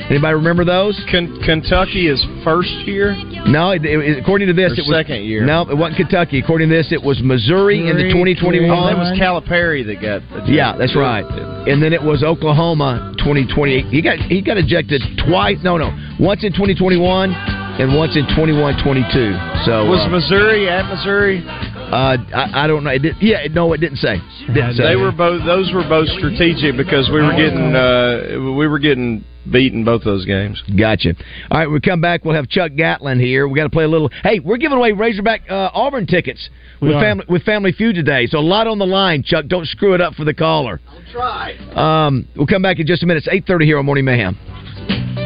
[0.08, 0.94] Anybody remember those?
[1.10, 3.14] Ken- Kentucky is first year.
[3.46, 5.44] No, it, it, according to this, Or it was second year.
[5.44, 6.38] No, it wasn't Kentucky.
[6.38, 8.70] According to this, it was Missouri in the 2021.
[8.70, 10.22] Oh, that was Calipari that got.
[10.22, 10.54] ejected.
[10.54, 11.24] Yeah, that's right.
[11.66, 13.90] And then it was Oklahoma 2020.
[13.90, 15.58] He got he got ejected twice.
[15.62, 15.90] No, no,
[16.20, 17.34] once in 2021
[17.76, 19.66] and once in 21-22.
[19.66, 21.44] So Was uh, Missouri at Missouri?
[21.92, 22.90] Uh, I, I don't know.
[22.90, 24.16] It did, yeah, no, it didn't say.
[24.48, 24.82] Didn't say.
[24.84, 25.44] They were both.
[25.44, 27.74] Those were both strategic because we were getting.
[27.74, 30.60] Uh, we were getting beaten both those games.
[30.76, 31.14] Gotcha.
[31.50, 32.24] All right, we come back.
[32.24, 33.46] We'll have Chuck Gatlin here.
[33.46, 34.10] We got to play a little.
[34.24, 36.48] Hey, we're giving away Razorback uh, Auburn tickets
[36.80, 37.00] We with are.
[37.00, 38.26] family with Family Feud today.
[38.26, 39.46] So a lot on the line, Chuck.
[39.46, 40.80] Don't screw it up for the caller.
[40.88, 42.06] I'll try.
[42.06, 43.24] Um, we'll come back in just a minute.
[43.24, 45.25] It's eight thirty here on Morning Mayhem.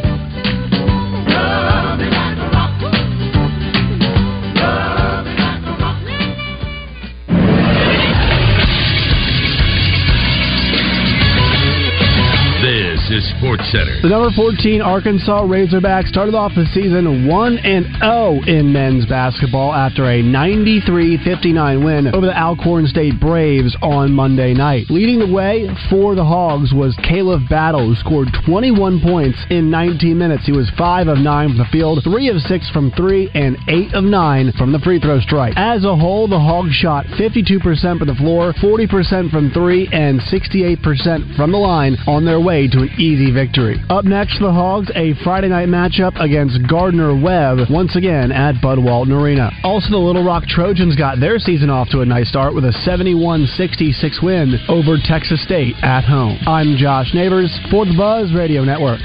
[13.20, 14.00] Is Sports Center.
[14.00, 19.74] The number 14 Arkansas Razorbacks started off the season 1 and 0 in men's basketball
[19.74, 24.87] after a 93-59 win over the Alcorn State Braves on Monday night.
[24.88, 30.16] Leading the way for the Hogs was Khalif Battle, who scored 21 points in 19
[30.16, 30.46] minutes.
[30.46, 33.94] He was 5 of 9 from the field, 3 of 6 from 3, and 8
[33.94, 35.54] of 9 from the free throw strike.
[35.56, 37.61] As a whole, the Hogs shot 52%
[37.98, 42.80] from the floor, 40% from 3, and 68% from the line on their way to
[42.80, 43.83] an easy victory.
[43.90, 48.79] Up next, the Hogs, a Friday night matchup against Gardner Webb, once again at Bud
[48.79, 49.51] Walton Arena.
[49.64, 52.75] Also, the Little Rock Trojans got their season off to a nice start with a
[52.87, 56.38] 71-66 win over Texas State at home.
[56.46, 59.01] I'm Josh Neighbors for the Buzz Radio Network.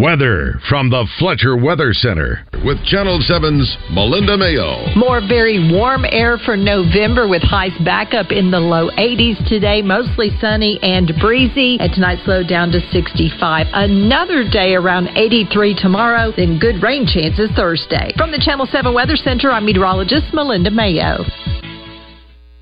[0.00, 4.88] Weather from the Fletcher Weather Center with Channel 7's Melinda Mayo.
[4.96, 9.82] More very warm air for November with highs back up in the low 80s today,
[9.82, 11.76] mostly sunny and breezy.
[11.78, 13.66] And tonight slowed down to 65.
[13.74, 18.14] Another day around 83 tomorrow, then good rain chances Thursday.
[18.16, 21.24] From the Channel 7 Weather Center, I'm meteorologist Melinda Mayo.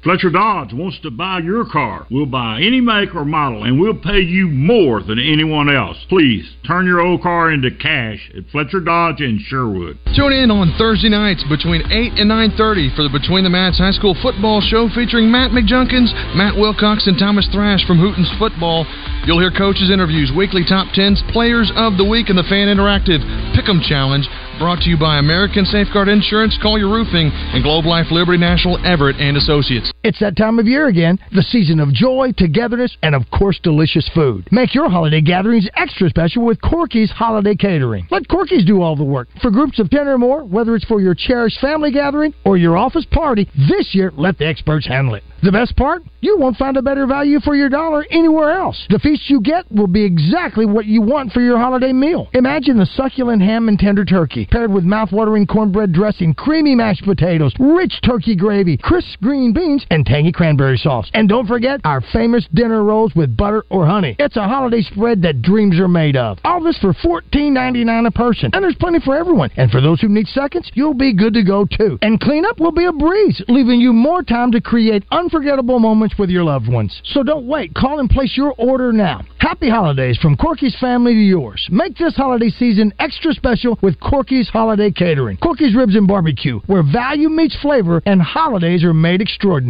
[0.09, 2.07] Fletcher Dodge wants to buy your car.
[2.11, 6.01] We'll buy any make or model, and we'll pay you more than anyone else.
[6.09, 9.99] Please turn your old car into cash at Fletcher Dodge in Sherwood.
[10.17, 13.93] Tune in on Thursday nights between 8 and 9.30 for the Between the Mats High
[13.93, 18.89] School Football Show featuring Matt McJunkins, Matt Wilcox, and Thomas Thrash from Hooten's Football.
[19.29, 23.21] You'll hear coaches' interviews, weekly top tens, players of the week, and the Fan Interactive
[23.53, 24.25] Pick'em Challenge
[24.59, 28.81] brought to you by American Safeguard Insurance, Call Your Roofing, and Globe Life Liberty National
[28.85, 29.93] Everett and Associates.
[30.05, 34.09] It's that time of year again, the season of joy, togetherness, and of course, delicious
[34.15, 34.47] food.
[34.53, 38.07] Make your holiday gatherings extra special with Corky's Holiday Catering.
[38.11, 39.29] Let Corky's do all the work.
[39.43, 42.77] For groups of 10 or more, whether it's for your cherished family gathering or your
[42.77, 45.25] office party, this year, let the experts handle it.
[45.43, 46.03] The best part?
[46.21, 48.87] You won't find a better value for your dollar anywhere else.
[48.91, 52.29] The feast you get will be exactly what you want for your holiday meal.
[52.35, 57.55] Imagine the succulent ham and tender turkey, paired with mouth-watering cornbread dressing, creamy mashed potatoes,
[57.61, 59.55] rich turkey gravy, crisp green
[59.91, 61.11] and tangy cranberry sauce.
[61.15, 64.17] And don't forget our famous dinner rolls with butter or honey.
[64.19, 66.39] It's a holiday spread that dreams are made of.
[66.45, 68.51] All this for $14.99 a person.
[68.53, 69.51] And there's plenty for everyone.
[69.57, 71.99] And for those who need seconds, you'll be good to go too.
[72.03, 76.31] And cleanup will be a breeze, leaving you more time to create unforgettable moments with
[76.31, 77.01] your loved ones.
[77.05, 77.75] So don't wait.
[77.75, 79.23] Call and place your order now.
[79.39, 81.67] Happy holidays from Corky's family to yours.
[81.71, 85.37] Make this holiday season extra special with Corky's Holiday Catering.
[85.39, 89.68] Corky's Ribs and Barbecue, where value meets flavor and holidays are made extraordinary.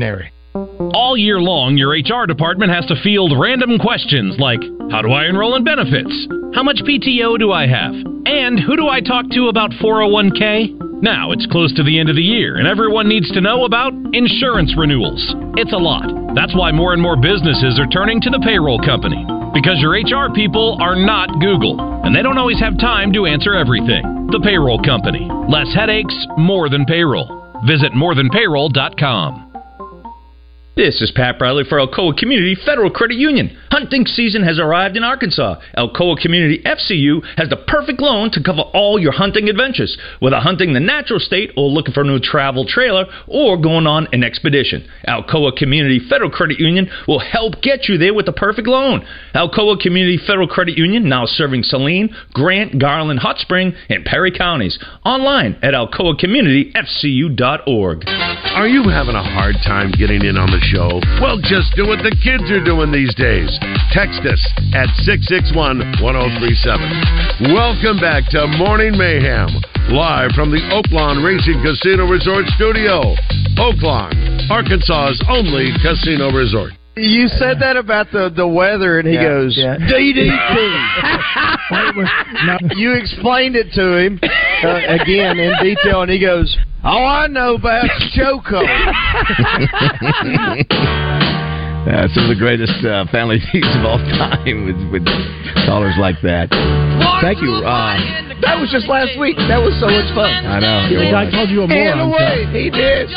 [0.94, 5.26] All year long, your HR department has to field random questions like How do I
[5.26, 6.12] enroll in benefits?
[6.54, 7.94] How much PTO do I have?
[8.26, 11.02] And who do I talk to about 401k?
[11.02, 13.92] Now, it's close to the end of the year, and everyone needs to know about
[14.12, 15.22] insurance renewals.
[15.56, 16.10] It's a lot.
[16.34, 19.24] That's why more and more businesses are turning to the payroll company.
[19.54, 23.54] Because your HR people are not Google, and they don't always have time to answer
[23.54, 24.02] everything.
[24.32, 25.28] The payroll company.
[25.48, 27.46] Less headaches, more than payroll.
[27.64, 29.47] Visit morethanpayroll.com.
[30.78, 33.58] This is Pat Bradley for Alcoa Community Federal Credit Union.
[33.68, 35.56] Hunting season has arrived in Arkansas.
[35.76, 40.74] Alcoa Community FCU has the perfect loan to cover all your hunting adventures, whether hunting
[40.74, 44.88] the natural state or looking for a new travel trailer or going on an expedition.
[45.08, 49.04] Alcoa Community Federal Credit Union will help get you there with the perfect loan.
[49.34, 54.78] Alcoa Community Federal Credit Union now serving Saline, Grant, Garland, Hot Spring, and Perry counties.
[55.04, 58.04] Online at alcoacommunityfcu.org.
[58.06, 61.00] Are you having a hard time getting in on the show?
[61.20, 63.50] Well, just do what the kids are doing these days.
[63.90, 64.40] Text us
[64.76, 67.56] at 661 1037.
[67.56, 69.48] Welcome back to Morning Mayhem,
[69.90, 73.16] live from the Oaklawn Racing Casino Resort Studio.
[73.56, 74.14] Oaklawn,
[74.52, 76.77] Arkansas's only casino resort.
[76.98, 79.76] You said that about the the weather, and he Yeah, goes yeah.
[79.78, 80.56] DDT.
[82.76, 87.54] you explained it to him uh, again in detail, and he goes, "All I know
[87.54, 87.84] about
[88.14, 88.62] Choco."
[91.88, 95.04] Uh, some of the greatest uh, family feuds of all time with, with
[95.64, 96.50] callers like that.
[97.24, 97.48] Thank you.
[97.64, 97.96] Uh,
[98.44, 99.40] that was just last week.
[99.48, 100.28] That was so much fun.
[100.44, 100.84] I know.
[100.92, 102.12] The guy called you a And moron.
[102.12, 103.08] away, he did.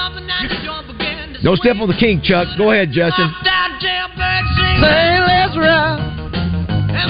[1.43, 2.45] Don't step on the king, Chuck.
[2.57, 3.25] Go ahead, Justin.
[3.41, 5.97] Say, let's rock.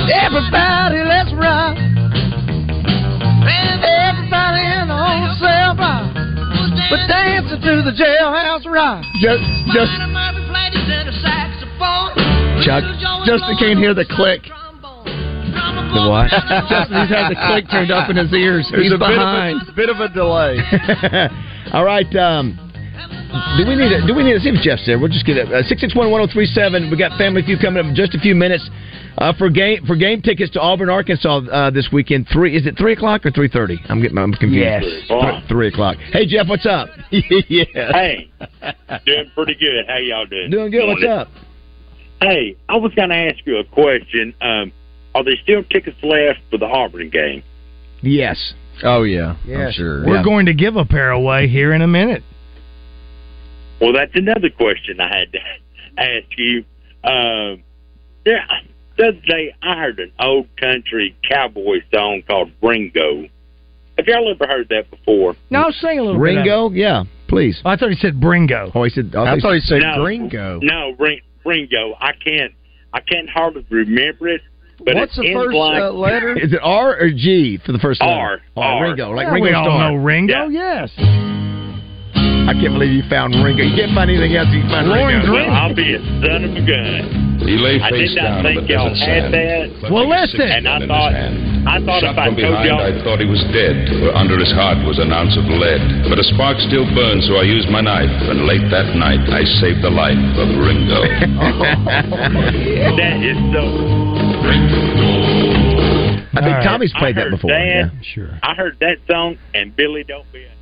[0.07, 1.75] Everybody, let's rock.
[3.43, 6.15] Everybody in the whole cell block.
[6.15, 9.03] But dancing to the jailhouse rock.
[9.19, 9.43] Just,
[9.75, 9.91] just,
[12.63, 12.83] Chuck.
[13.27, 14.43] Justin can't hear the click.
[14.47, 16.31] The what?
[16.71, 18.65] Justin, he's had the click turned up in his ears.
[18.71, 20.55] There's he's a bit of a- Bit of a delay.
[21.73, 22.07] All right.
[22.15, 22.70] Um,
[23.57, 23.91] do we need?
[23.91, 24.99] A, do we need to see if Jeff's there?
[24.99, 25.51] We'll just get it.
[25.51, 26.89] Uh, Six six one one zero three seven.
[26.91, 28.69] We got Family Feud coming up in just a few minutes.
[29.17, 32.27] Uh, for game for game tickets to Auburn, Arkansas uh, this weekend.
[32.31, 33.77] Three is it three o'clock or three thirty?
[33.89, 34.65] I'm getting I'm confused.
[34.65, 34.83] Yes.
[35.07, 35.97] Th- three o'clock.
[36.11, 36.89] Hey Jeff, what's up?
[37.11, 37.63] yeah.
[37.73, 38.31] Hey,
[39.05, 39.85] doing pretty good.
[39.87, 40.49] How y'all doing?
[40.49, 40.87] Doing good.
[40.87, 41.27] What's up?
[42.21, 44.33] Hey, I was going to ask you a question.
[44.41, 44.71] Um,
[45.15, 47.43] are there still tickets left for the Auburn game?
[48.01, 48.53] Yes.
[48.83, 49.77] Oh yeah, Yes.
[49.79, 52.23] We're going to give a pair away here in a minute.
[53.81, 55.39] Well, that's another question I had to
[55.97, 56.63] ask you.
[57.03, 57.63] Um,
[58.23, 58.45] there,
[58.97, 63.27] the other day, I heard an old country cowboy song called Ringo.
[63.97, 65.35] Have y'all ever heard that before?
[65.49, 66.35] Now sing a little bit.
[66.35, 66.69] Ringo?
[66.69, 67.59] Yeah, please.
[67.65, 68.71] I thought he said Bringo.
[68.73, 69.13] Oh, he said.
[69.15, 70.59] I thought he said no, Gringo.
[70.61, 71.95] No, Ring, Ringo.
[71.99, 72.53] I can't.
[72.93, 74.41] I can't hardly remember it,
[74.85, 75.81] but What's the first blank.
[75.81, 76.37] uh, letter?
[76.37, 78.13] Is it R or G for the first letter?
[78.13, 78.39] R.
[78.57, 78.83] Oh, R.
[78.83, 79.91] Ringo, like Yeah, Ringo we all Starr.
[79.91, 80.47] know Ringo.
[80.49, 80.91] Yes.
[82.49, 83.63] I can't believe you found Ringo.
[83.63, 84.49] You can't find anything else.
[84.51, 85.29] You can find Lorne Ringo.
[85.31, 85.49] Greene.
[85.49, 87.39] I'll be a son of a gun.
[87.41, 89.33] He lay I did not down think y'all desert had sand.
[89.81, 89.89] that.
[89.89, 90.47] Well, clutching a listen.
[90.61, 91.13] And I thought.
[91.61, 94.13] I thought Shot if I from told behind, y'all, I thought he was dead, for
[94.17, 96.09] under his heart was an ounce of lead.
[96.09, 99.45] But a spark still burned, so I used my knife, and late that night I
[99.61, 101.01] saved the life of Ringo.
[102.97, 103.61] that is so.
[104.41, 104.81] Ringo.
[106.33, 106.63] I think All right.
[106.63, 107.51] Tommy's played that heard before.
[107.51, 107.65] that.
[107.65, 107.89] Yeah.
[108.01, 108.39] Sure.
[108.41, 110.43] I heard that song, and Billy don't be.
[110.45, 110.60] A-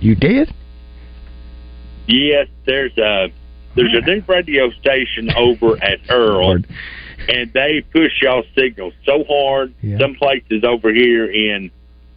[0.00, 0.52] You did?
[2.06, 3.28] yes, there's a
[3.74, 6.62] there's a new radio station over at Earle,
[7.28, 9.74] and they push y'all signals so hard.
[9.82, 9.98] Yeah.
[9.98, 11.70] Some places over here in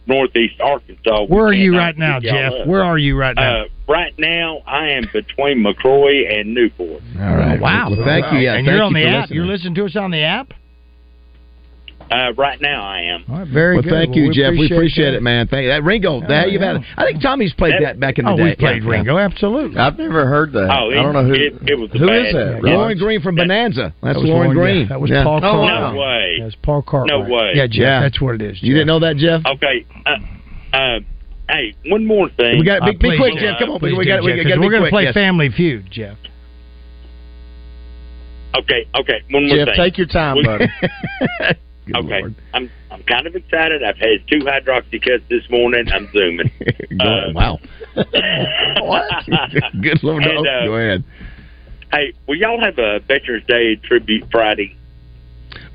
[0.06, 1.26] northeast Arkansas.
[1.26, 2.52] Where are you right now, Jeff?
[2.52, 2.66] up.
[2.66, 3.62] Where are you right now?
[3.62, 7.02] Uh, right now, I am between McCrory and Newport.
[7.18, 7.60] All right.
[7.60, 7.90] wow.
[7.90, 8.38] Well, thank you.
[8.38, 9.20] Yeah, and thank you're on you the app.
[9.22, 9.36] listening.
[9.36, 10.52] You're listening to us on the app.
[12.12, 13.24] Uh, right now, I am.
[13.30, 13.90] All right, very well, good.
[13.92, 14.52] thank Well, you, we Jeff.
[14.52, 15.16] we appreciate that.
[15.16, 15.48] it, man.
[15.48, 15.68] Thank you.
[15.70, 16.20] That Ringo.
[16.28, 16.84] that you've had.
[16.98, 18.42] I think Tommy's played that back in the oh, day.
[18.42, 19.78] we played Yeah, Ringo, absolutely.
[19.78, 20.68] I've never heard that.
[20.70, 21.32] Oh, I don't know who.
[21.32, 22.60] it, it was a who bad is that?
[22.64, 22.76] yeah.
[22.76, 23.94] Lorne Greene from Bonanza.
[24.02, 24.88] That's That was Lorne yeah, Greene.
[24.88, 25.24] that was Yeah.
[25.24, 25.80] Pa Oh, Cartwright.
[25.80, 25.92] wow.
[25.92, 26.38] No way.
[26.42, 27.08] That's Pa Cartwright.
[27.28, 27.52] No way.
[27.54, 27.76] Yeah, Jeff.
[27.80, 28.00] Yeah.
[28.00, 28.62] That's what it is.
[28.62, 29.40] You didn't know that, Jeff?
[29.46, 29.86] Okay.
[30.04, 30.98] Uh, uh,
[31.48, 32.58] hey, one more thing.
[32.58, 33.56] We got to Uh, be, be quick, Jeff.
[33.56, 33.58] Jeff.
[33.60, 35.10] Come on, we do, got we Jeff, got 'cause to We're gonna play.
[35.12, 36.18] Family Feud, Jeff.
[38.54, 39.22] Okay, okay.
[39.30, 39.76] One more Jeff, thing.
[39.76, 40.66] take your time, buddy.
[41.86, 42.34] Good okay, Lord.
[42.54, 43.82] I'm I'm kind of excited.
[43.82, 45.86] I've had two hydroxycuts this morning.
[45.92, 46.50] I'm zooming.
[47.00, 47.58] Go- Uh, wow.
[48.80, 49.04] what?
[49.82, 50.22] Good Lord.
[50.24, 51.04] And, uh, Go ahead.
[51.92, 54.76] hey, will y'all have a Veterans Day tribute Friday?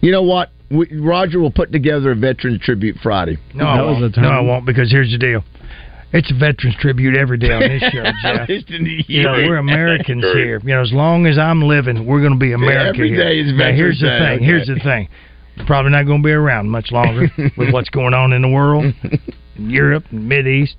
[0.01, 0.49] You know what?
[0.69, 3.37] We, Roger will put together a Veterans Tribute Friday.
[3.53, 4.17] No, I won't.
[4.17, 5.43] No, I won't because here's the deal.
[6.13, 8.47] It's a veterans tribute every day on this show, Jeff.
[8.47, 10.59] Just in the You know, we're Americans here.
[10.63, 13.17] You know, as long as I'm living, we're going to be America every here.
[13.17, 14.35] day is Now, here's the Veterans Day, thing.
[14.37, 14.45] okay.
[14.45, 15.09] Here's the thing.
[15.65, 18.93] Probably not going to be around much longer with what's going on in the world,
[19.55, 20.75] in Europe, and Mid East.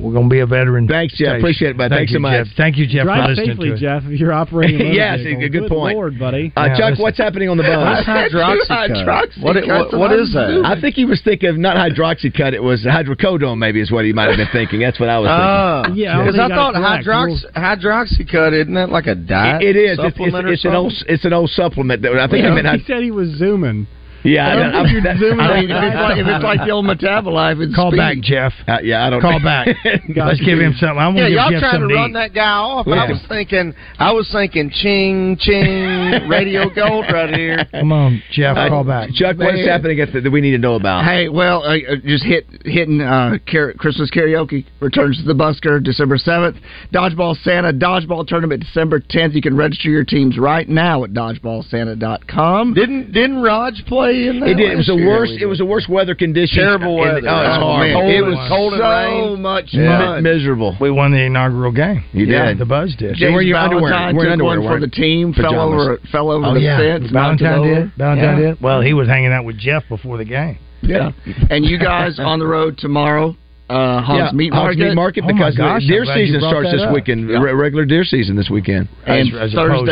[0.00, 0.88] We're going to be a veteran.
[0.88, 1.26] Thanks, Jeff.
[1.28, 1.40] station.
[1.40, 1.90] Appreciate it, bud.
[1.90, 2.46] Thank Thanks you, so much.
[2.46, 2.56] Jeff.
[2.56, 3.80] Thank you, Jeff, Drive for listening safely, to us.
[3.80, 4.02] Jeff.
[4.06, 4.80] If you're operating.
[4.80, 5.44] a motor Yes, vehicle.
[5.44, 5.94] a good point.
[5.96, 6.52] Lord, buddy.
[6.56, 7.02] Uh, Yeah, Chuck, listen.
[7.02, 8.06] what's happening on the bus?
[8.06, 9.42] What's hydroxycut?
[9.42, 10.62] What, what, what is that?
[10.64, 12.52] I think he was thinking of not hydroxycut.
[12.52, 13.58] It was hydrocodone.
[13.58, 14.80] Maybe is what he might have been thinking.
[14.80, 15.92] That's what I was thinking.
[15.92, 19.14] Oh, Yeah, because don't I thought you got it hydrox hydroxycut isn't that like a
[19.14, 19.62] diet?
[19.62, 19.98] It- it is.
[20.00, 20.92] It's, it's, or it's an old.
[21.06, 22.02] It's an old supplement.
[22.02, 22.56] That I think Yeah.
[22.56, 22.80] he meant.
[22.80, 23.86] He said he was zooming.
[24.22, 26.18] Yeah, I, I don't I, think you're that- zooming I on mean, if it's, like,
[26.18, 27.96] if it's like the old metabolite, it's Call speed.
[27.98, 28.52] back, Jeff.
[28.68, 29.68] uh, yeah, I don't Call back.
[30.14, 30.98] Let's give him something.
[30.98, 32.12] I want Yeah, to give y'all Jeff trying to run eat.
[32.14, 32.86] that guy off.
[32.86, 32.94] Yeah.
[33.04, 37.64] I was thinking, I was thinking, ching, ching, radio gold right here.
[37.72, 38.56] Come on, Jeff.
[38.56, 39.10] Uh, call back.
[39.14, 39.68] Chuck, what's Man.
[39.68, 41.04] happening that we need to know about?
[41.04, 45.82] Hey, well, uh, uh, just hit hitting uh, car- Christmas karaoke returns to the Busker
[45.82, 46.56] December seventh.
[46.92, 49.34] Dodgeball Santa Dodgeball Tournament December tenth.
[49.34, 52.74] You can register your teams right now at dodgeballsanta.com.
[52.74, 54.48] Didn't didn't Raj play in that?
[54.50, 54.70] It did.
[54.72, 55.08] It was the last year?
[55.08, 55.32] worst.
[55.40, 56.56] It was the worst weather conditions.
[56.58, 57.20] Terrible in- weather.
[57.28, 57.92] Oh, it's Oh, hard.
[57.92, 59.20] Cold It was cold and rain.
[59.24, 59.42] so rain.
[59.42, 60.22] much mi- fun.
[60.22, 60.76] miserable.
[60.80, 62.04] We won the inaugural game.
[62.12, 62.58] You yeah, did.
[62.58, 63.16] The Buzz did.
[63.16, 63.90] James Wear your underwear.
[63.92, 65.32] Valentine Wear took underwear, one for the team.
[65.32, 65.98] Fell over.
[66.12, 67.10] Fell over Oh the yeah, fence.
[67.12, 67.92] knocked it Valentine did.
[67.96, 68.48] Valentine Yeah.
[68.50, 68.60] did.
[68.60, 70.58] Well, he was hanging out with Jeff before the game.
[70.82, 71.12] Yeah,
[71.50, 73.36] and you guys on the road tomorrow.
[73.68, 74.88] Uh, Hogs yeah, Meat Hogs Market.
[74.88, 76.92] Meat Market Oh, because gosh, deer I'm glad you season starts this up.
[76.92, 77.30] weekend.
[77.30, 77.38] Yeah.
[77.38, 78.88] Re- regular deer season this weekend.
[79.06, 79.86] and As- as opposed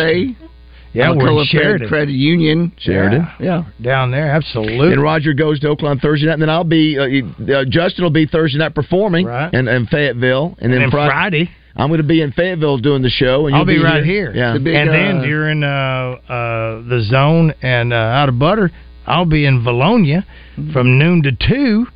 [0.92, 0.98] Thursday.
[1.00, 1.88] Yeah, we're in Alcoa Fed Sheridan.
[1.88, 2.72] Credit Union.
[2.78, 3.28] Sheridan.
[3.40, 3.64] Yeah.
[3.80, 4.92] Down there, absolutely.
[4.92, 8.10] And Roger goes to Oaklawn Thursday night, and then I'll be uh, uh, Justin will
[8.10, 9.52] be Thursday night performing Right.
[9.52, 12.78] in, in Fayetteville, and, and then then Fri- Friday, I'm going to be in Fayetteville
[12.78, 14.32] doing the show, and I'll you'll be, right here.
[14.34, 18.38] Yeah, The big, and then uh, during uh, uh, the zone and uh, out of
[18.38, 18.70] butter,
[19.06, 20.24] I'll be in Vilonia
[20.72, 21.86] from noon to two.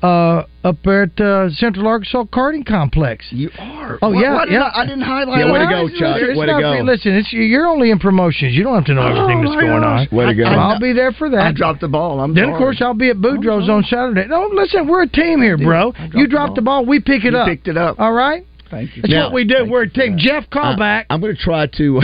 [0.00, 3.26] Uh, up at uh, Central Arkansas Karting Complex.
[3.30, 3.98] You are.
[4.00, 4.62] Oh Why- yeah, why did yeah.
[4.62, 5.38] I, I didn't highlight.
[5.44, 6.16] Yeah, way to go, Chuck.
[6.22, 6.84] It's Way to not- go.
[6.84, 8.54] Listen, it's you're only in promotions.
[8.54, 10.08] You don't have to know everything Oh, that's my going on.
[10.12, 10.44] Way to go.
[10.44, 11.40] So I- I'll be there for that.
[11.40, 12.20] I dropped the ball.
[12.20, 12.52] I'm then sorry.
[12.54, 14.26] of course I'll be at Boudreaux's on Saturday.
[14.28, 15.92] No, listen, we're a team here, bro.
[15.98, 16.54] I dropped You the ball.
[16.54, 17.48] the ball, we pick it You up.
[17.48, 17.98] picked it up.
[17.98, 18.46] All right.
[18.70, 19.02] Thank you.
[19.02, 19.66] That's Now- what we do.
[19.68, 20.16] We're a team.
[20.18, 21.06] Jeff, call I- back.
[21.10, 22.02] I'm going to try to.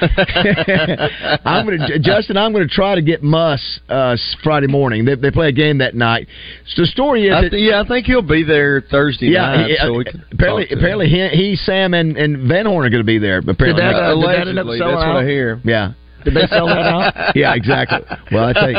[1.44, 2.36] I'm going to Justin.
[2.36, 5.04] I'm going to try to get Muss uh, Friday morning.
[5.04, 6.28] They, they play a game that night.
[6.68, 9.40] So the story is, I that, th- yeah, I think he'll be there Thursday yeah,
[9.56, 9.70] night.
[9.70, 10.78] he- so uh, we can apparently, talk to him.
[10.78, 13.38] apparently he, he, Sam, and, and Van Horn are going to be there.
[13.38, 15.22] Apparently, Did that, uh, did that end up Allegedly, selling that's what out?
[15.22, 15.60] I hear.
[15.64, 15.92] yeah.
[16.26, 17.36] Did they sell that out?
[17.36, 18.00] Yeah, exactly.
[18.32, 18.76] Well, I think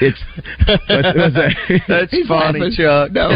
[0.00, 0.20] you, it's
[0.88, 1.52] what's, what's that?
[1.88, 2.72] That's funny, laughing.
[2.74, 3.12] Chuck.
[3.12, 3.28] No.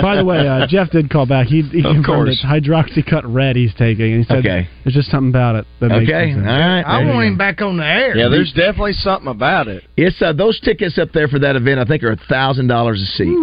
[0.00, 1.46] By the way, uh, Jeff did call back.
[1.48, 2.30] He, he Of confirmed course.
[2.40, 4.12] it's hydroxycut red he's taking.
[4.14, 4.68] And he said Okay.
[4.84, 6.46] there's just something about it that makes Okay, all sense.
[6.46, 6.82] right.
[6.86, 8.16] I want him back on the air.
[8.16, 9.82] Yeah, there's definitely something about it.
[9.96, 11.80] It's uh, those tickets up there for that event.
[11.80, 13.36] I think are a thousand dollars a seat.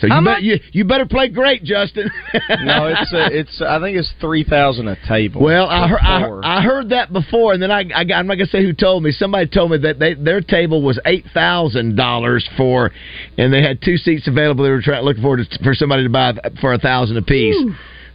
[0.00, 2.10] So you, bet, you you better play great, Justin.
[2.62, 3.60] no, it's uh, it's.
[3.60, 5.42] I think it's three thousand a table.
[5.42, 6.40] Well, I heard, I, Four.
[6.44, 9.10] I heard that before, and then I, I I'm not gonna say who told me.
[9.12, 12.90] Somebody told me that they, their table was eight thousand dollars for,
[13.36, 14.64] and they had two seats available.
[14.64, 17.56] They were trying looking for for somebody to buy for a thousand apiece.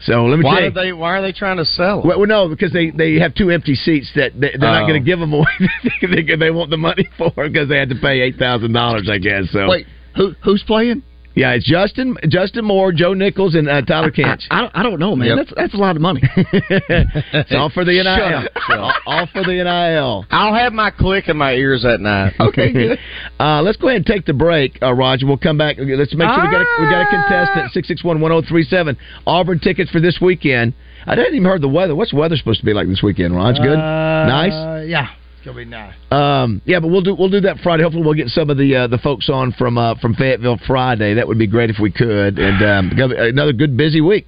[0.05, 0.93] So let me why tell are they?
[0.93, 1.99] Why are they trying to sell?
[1.99, 2.05] it?
[2.05, 4.87] Well, well, no, because they, they have two empty seats that they, they're not Oh.
[4.87, 5.45] going to give them away.
[6.01, 9.17] they, they want the money for because they had to pay eight thousand dollars, I
[9.17, 9.45] guess.
[9.51, 11.03] So Wait, who who's playing?
[11.35, 14.43] Yeah, it's Justin Justin Moore, Joe Nichols, and uh, Tyler Kinch.
[14.51, 15.29] I, I, I don't know, man.
[15.29, 15.37] Yep.
[15.37, 16.21] That's that's a lot of money.
[16.35, 18.07] it's all for the NIL.
[18.07, 18.95] up, Shut all, up.
[19.05, 20.25] all for the NIL.
[20.29, 22.33] I'll have my click in my ears at night.
[22.43, 22.97] Okay.
[23.39, 25.25] Uh, let's go ahead and take the break, uh, Roger.
[25.25, 25.77] We'll come back.
[25.79, 28.41] Let's make sure we got a, we got a contestant six six one one zero
[28.47, 28.97] three seven.
[29.25, 30.73] Auburn tickets for this weekend.
[31.05, 31.95] I didn't even heard the weather.
[31.95, 33.55] What's the weather supposed to be like this weekend, Raj?
[33.57, 34.53] Good, nice.
[34.53, 35.93] Uh, yeah, it's gonna be nice.
[36.11, 37.83] Um, yeah, but we'll do we'll do that Friday.
[37.83, 41.13] Hopefully, we'll get some of the uh, the folks on from uh, from Fayetteville Friday.
[41.15, 42.39] That would be great if we could.
[42.39, 44.27] And um, another good busy week.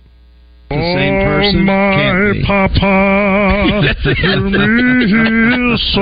[0.69, 2.43] The same person can't be.
[2.45, 6.01] Papa, hear me so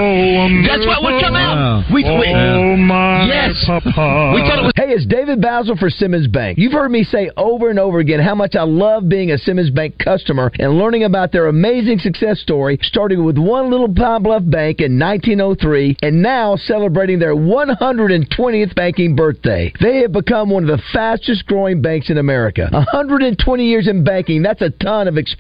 [0.68, 1.86] That's what would come out.
[1.94, 3.64] We, we, Oh my yes.
[3.66, 4.32] Papa.
[4.36, 4.72] We thought it was.
[4.76, 6.58] Hey, it's David Bazzel for Simmons Bank.
[6.58, 9.70] You've heard me say over and over again how much I love being a Simmons
[9.70, 14.44] Bank customer and learning about their amazing success story, starting with one little Pine Bluff
[14.46, 19.72] bank in 1903 and now celebrating their 120th banking birthday.
[19.82, 22.70] They have become one of the fastest growing banks in America.
[22.72, 25.33] 120 years in banking, that's a ton of experience.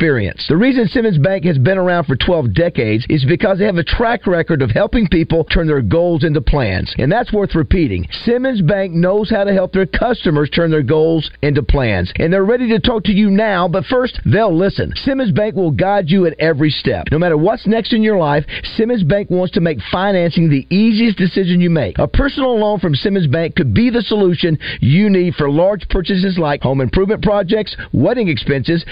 [0.49, 3.83] The reason Simmons Bank has been around for 12 decades is because they have a
[3.83, 6.93] track record of helping people turn their goals into plans.
[6.97, 8.07] And that's worth repeating.
[8.25, 12.11] Simmons Bank knows how to help their customers turn their goals into plans.
[12.17, 14.93] And they're ready to talk to you now, but first, they'll listen.
[14.95, 17.07] Simmons Bank will guide you at every step.
[17.11, 21.17] No matter what's next in your life, Simmons Bank wants to make financing the easiest
[21.17, 21.97] decision you make.
[21.99, 26.37] A personal loan from Simmons Bank could be the solution you need for large purchases
[26.37, 28.85] like home improvement projects, wedding expenses,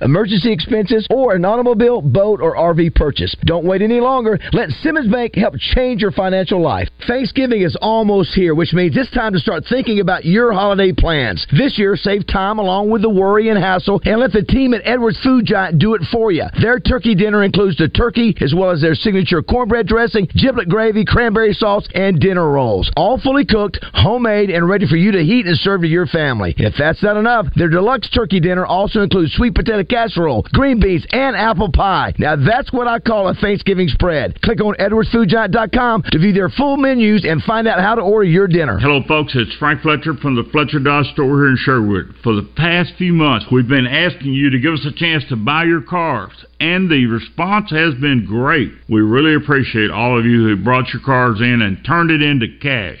[0.00, 3.34] emergency expenses, or an automobile, boat, or RV purchase.
[3.44, 4.38] Don't wait any longer.
[4.52, 6.88] Let Simmons Bank help change your financial life.
[7.06, 11.46] Thanksgiving is almost here, which means it's time to start thinking about your holiday plans.
[11.52, 14.82] This year, save time along with the worry and hassle and let the team at
[14.84, 16.44] Edwards Food Giant do it for you.
[16.60, 21.04] Their turkey dinner includes the turkey as well as their signature cornbread dressing, giblet gravy,
[21.04, 22.90] cranberry sauce, and dinner rolls.
[22.96, 26.54] All fully cooked, homemade, and ready for you to heat and serve to your family.
[26.56, 31.06] If that's not enough, their deluxe turkey dinner also includes sweet potato casserole, green beans,
[31.10, 32.12] and apple pie.
[32.18, 34.40] Now that's what I call a Thanksgiving spread.
[34.42, 38.48] Click on edwardsfoodgiant.com to view their full menus and find out how to order your
[38.48, 38.78] dinner.
[38.78, 39.32] Hello, folks.
[39.34, 42.14] It's Frank Fletcher from the Fletcher Dodge store here in Sherwood.
[42.22, 45.36] For the past few months, we've been asking you to give us a chance to
[45.36, 48.72] buy your cars, and the response has been great.
[48.88, 52.46] We really appreciate all of you who brought your cars in and turned it into
[52.60, 53.00] cash.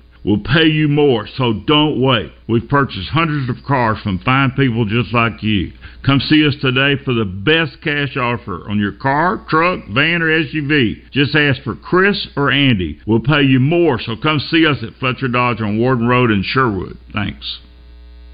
[0.23, 2.31] We'll pay you more, so don't wait.
[2.47, 5.71] We've purchased hundreds of cars from fine people just like you.
[6.05, 10.27] Come see us today for the best cash offer on your car, truck, van, or
[10.27, 11.09] SUV.
[11.11, 12.99] Just ask for Chris or Andy.
[13.07, 16.43] We'll pay you more, so come see us at Fletcher Dodge on Warden Road in
[16.43, 16.97] Sherwood.
[17.13, 17.59] Thanks.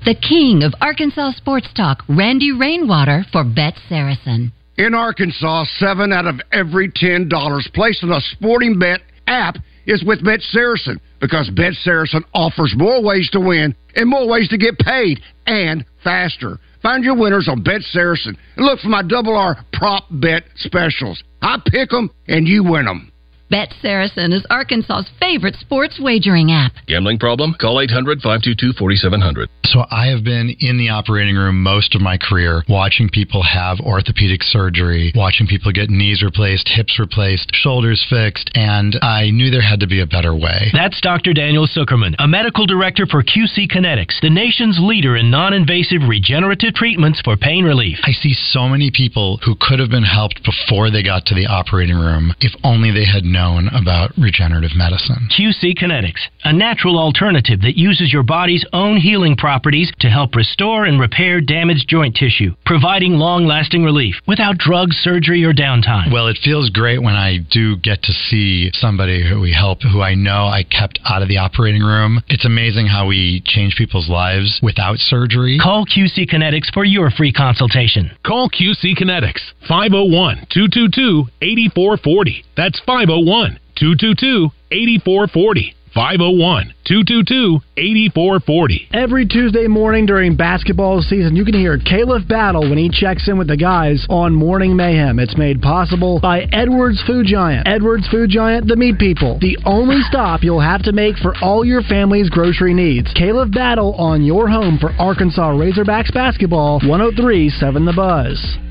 [0.03, 4.51] The king of Arkansas sports talk, Randy Rainwater for Bet Saracen.
[4.77, 10.03] In Arkansas, seven out of every ten dollars placed on a sporting bet app is
[10.03, 14.57] with Bet Saracen because Bet Saracen offers more ways to win and more ways to
[14.57, 16.59] get paid and faster.
[16.81, 21.23] Find your winners on Bet Saracen and look for my double R prop bet specials.
[21.41, 23.11] I pick 'em and you win 'em.
[23.49, 26.73] Bet Saracen is Arkansas's favorite sports wagering app.
[26.85, 27.55] Gambling problem?
[27.59, 29.47] Call 800 522 4700.
[29.63, 33.79] So I have been in the operating room most of my career, watching people have
[33.79, 39.61] orthopedic surgery, watching people get knees replaced, hips replaced, shoulders fixed, and I knew there
[39.61, 40.71] had to be a better way.
[40.73, 41.33] That's Dr.
[41.33, 46.73] Daniel Zuckerman, a medical director for QC Kinetics, the nation's leader in non invasive regenerative
[46.73, 47.99] treatments for pain relief.
[48.03, 51.47] I see so many people who could have been helped before they got to the
[51.47, 55.29] operating room if only they had known known about regenerative medicine.
[55.37, 60.85] QC Kinetics, a natural alternative that uses your body's own healing properties to help restore
[60.85, 66.11] and repair damaged joint tissue, providing long lasting relief without drugs, surgery, or downtime.
[66.11, 70.01] Well, it feels great when I do get to see somebody who we help who
[70.01, 72.23] I know I kept out of the operating room.
[72.29, 75.59] It's amazing how we change people's lives without surgery.
[75.61, 78.09] Call QC Kinetics for your free consultation.
[78.25, 82.43] Call QC Kinetics 501 222 8440.
[82.55, 83.26] That's 501
[83.75, 85.73] 222 8440.
[85.93, 88.89] 501 222 8440.
[88.93, 93.37] Every Tuesday morning during basketball season, you can hear Khalif Battle when he checks in
[93.37, 95.19] with the guys on Morning Mayhem.
[95.19, 97.67] It's made possible by Edwards Food Giant.
[97.67, 99.39] Edwards Food Giant, the meat people.
[99.41, 103.13] The only stop you'll have to make for all your family's grocery needs.
[103.13, 108.66] Khalif Battle on your home for Arkansas Razorbacks basketball, 1037 The Buzz.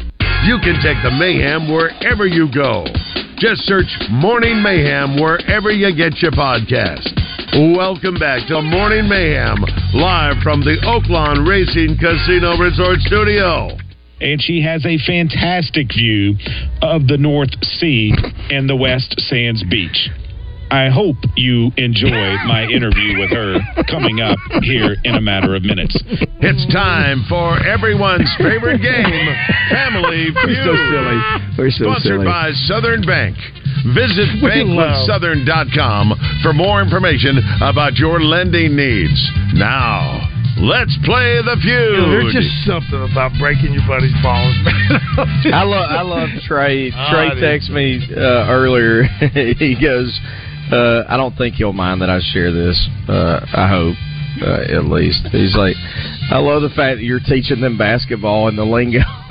[0.46, 2.86] You can take the mayhem wherever you go.
[3.36, 7.10] Just search Morning Mayhem wherever you get your podcast.
[7.74, 9.58] Welcome back to Morning Mayhem,
[9.92, 13.76] live from the Oaklawn Racing Casino Resort Studio.
[14.20, 16.36] and she has a fantastic view
[16.80, 18.14] of the North Sea
[18.48, 20.08] and the West Sands Beach.
[20.70, 22.10] I hope you enjoy
[22.46, 23.58] my interview with her
[23.88, 25.96] coming up here in a matter of minutes.
[26.40, 29.26] It's time for everyone's favorite game,
[29.70, 30.36] Family Feud.
[30.44, 31.20] We're so silly.
[31.58, 32.24] We're so Sponsored silly.
[32.26, 33.36] by Southern Bank.
[33.94, 39.16] Visit We love- bankwithsouthern.com for more information about your lending needs.
[39.54, 40.26] Now,
[40.58, 42.10] let's play the feud.
[42.10, 45.54] There's just something about breaking your buddy's balls, man.
[45.54, 46.90] I love I love Trey.
[46.94, 47.44] Ah, Trey dude.
[47.44, 49.04] texted me uh, earlier.
[49.58, 50.10] he goes,
[50.72, 52.88] uh, "I don't think he'll mind that I share this.
[53.08, 53.96] Uh, I hope,
[54.42, 55.76] uh, at least." He's like,
[56.30, 59.00] "I love the fact that you're teaching them basketball and the lingo."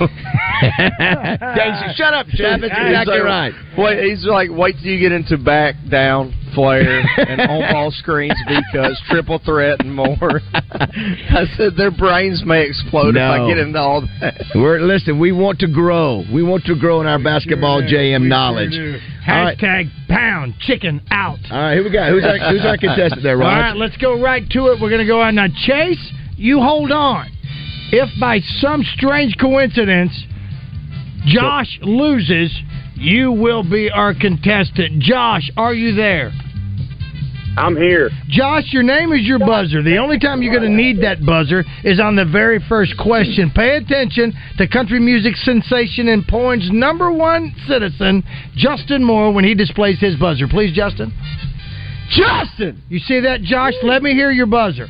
[0.80, 2.60] Daisy, shut up, Jeff.
[2.62, 3.54] It's He's exactly like, right.
[3.78, 8.34] Wait, he's like, wait till you get into back, down, flare, and on ball screens,
[8.48, 10.16] because triple threat, and more.
[10.54, 14.40] I said their brains may explode if I get into all that.
[14.54, 15.18] We're listen.
[15.18, 16.24] We want to grow.
[16.32, 18.72] We want to grow in our basketball JM knowledge.
[19.28, 21.38] All right, Hashtag pound chicken out.
[21.50, 21.74] all right.
[21.74, 22.08] Here we go.
[22.10, 23.58] Who's our, who's our contestant there, All Rod?
[23.58, 24.80] right, let's go right to it.
[24.80, 25.46] We're going to go on now.
[25.66, 27.28] Chase, you hold on.
[27.92, 30.12] If by some strange coincidence
[31.26, 32.56] Josh loses,
[32.94, 35.00] you will be our contestant.
[35.02, 36.32] Josh, are you there?
[37.56, 38.10] I'm here.
[38.28, 39.82] Josh, your name is your buzzer.
[39.82, 43.50] The only time you're going to need that buzzer is on the very first question.
[43.54, 48.22] Pay attention to country music sensation and Poyen's number one citizen,
[48.54, 50.46] Justin Moore, when he displays his buzzer.
[50.46, 51.12] Please, Justin.
[52.10, 52.82] Justin!
[52.88, 53.72] You see that, Josh?
[53.82, 54.88] Let me hear your buzzer.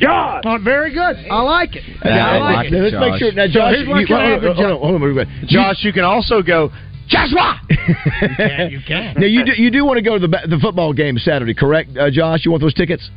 [0.00, 0.42] Josh!
[0.44, 1.16] Oh, very good.
[1.30, 1.82] I like it.
[2.04, 2.72] Yeah, I I like like it.
[2.74, 3.32] it, Let's make sure.
[3.32, 5.44] Now, Josh, here's what you, can hold, happen, on, hold on, hold on, hold on.
[5.48, 6.70] Josh, you can also go,
[7.08, 7.60] Joshua!
[7.70, 8.70] You can.
[8.70, 9.14] You can.
[9.14, 11.96] Now you do, you do want to go to the the football game Saturday, correct,
[11.96, 12.44] uh, Josh?
[12.44, 13.08] You want those tickets?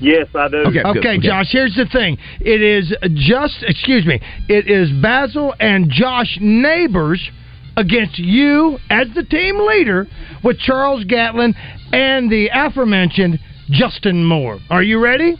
[0.00, 0.58] Yes, I do.
[0.58, 1.18] Okay, Okay, okay.
[1.18, 2.18] Josh, here's the thing.
[2.40, 7.20] It is just, excuse me, it is Bazzel and Josh Neighbors
[7.76, 10.06] against you as the team leader
[10.42, 11.54] with Charles Gatlin
[11.92, 13.38] and the aforementioned
[13.70, 14.58] Justin Moore.
[14.70, 15.36] Are you ready?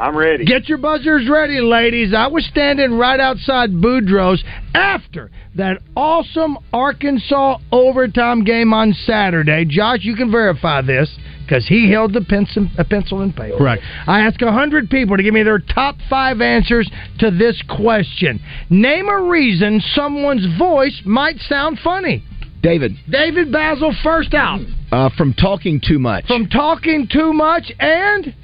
[0.00, 0.44] I'm ready.
[0.44, 2.14] Get your buzzers ready, ladies.
[2.16, 9.64] I was standing right outside Boudreaux's after that awesome Arkansas overtime game on Saturday.
[9.68, 11.10] Josh, you can verify this
[11.44, 13.56] because he held the pencil, a pencil and paper.
[13.58, 13.82] Correct.
[14.06, 16.88] I asked 100 people to give me their top five answers
[17.18, 18.38] to this question.
[18.70, 22.22] Name a reason someone's voice might sound funny.
[22.62, 24.60] David, David Bazzel, first out.
[24.92, 26.26] uh, from talking too much.
[26.26, 28.34] From talking too much and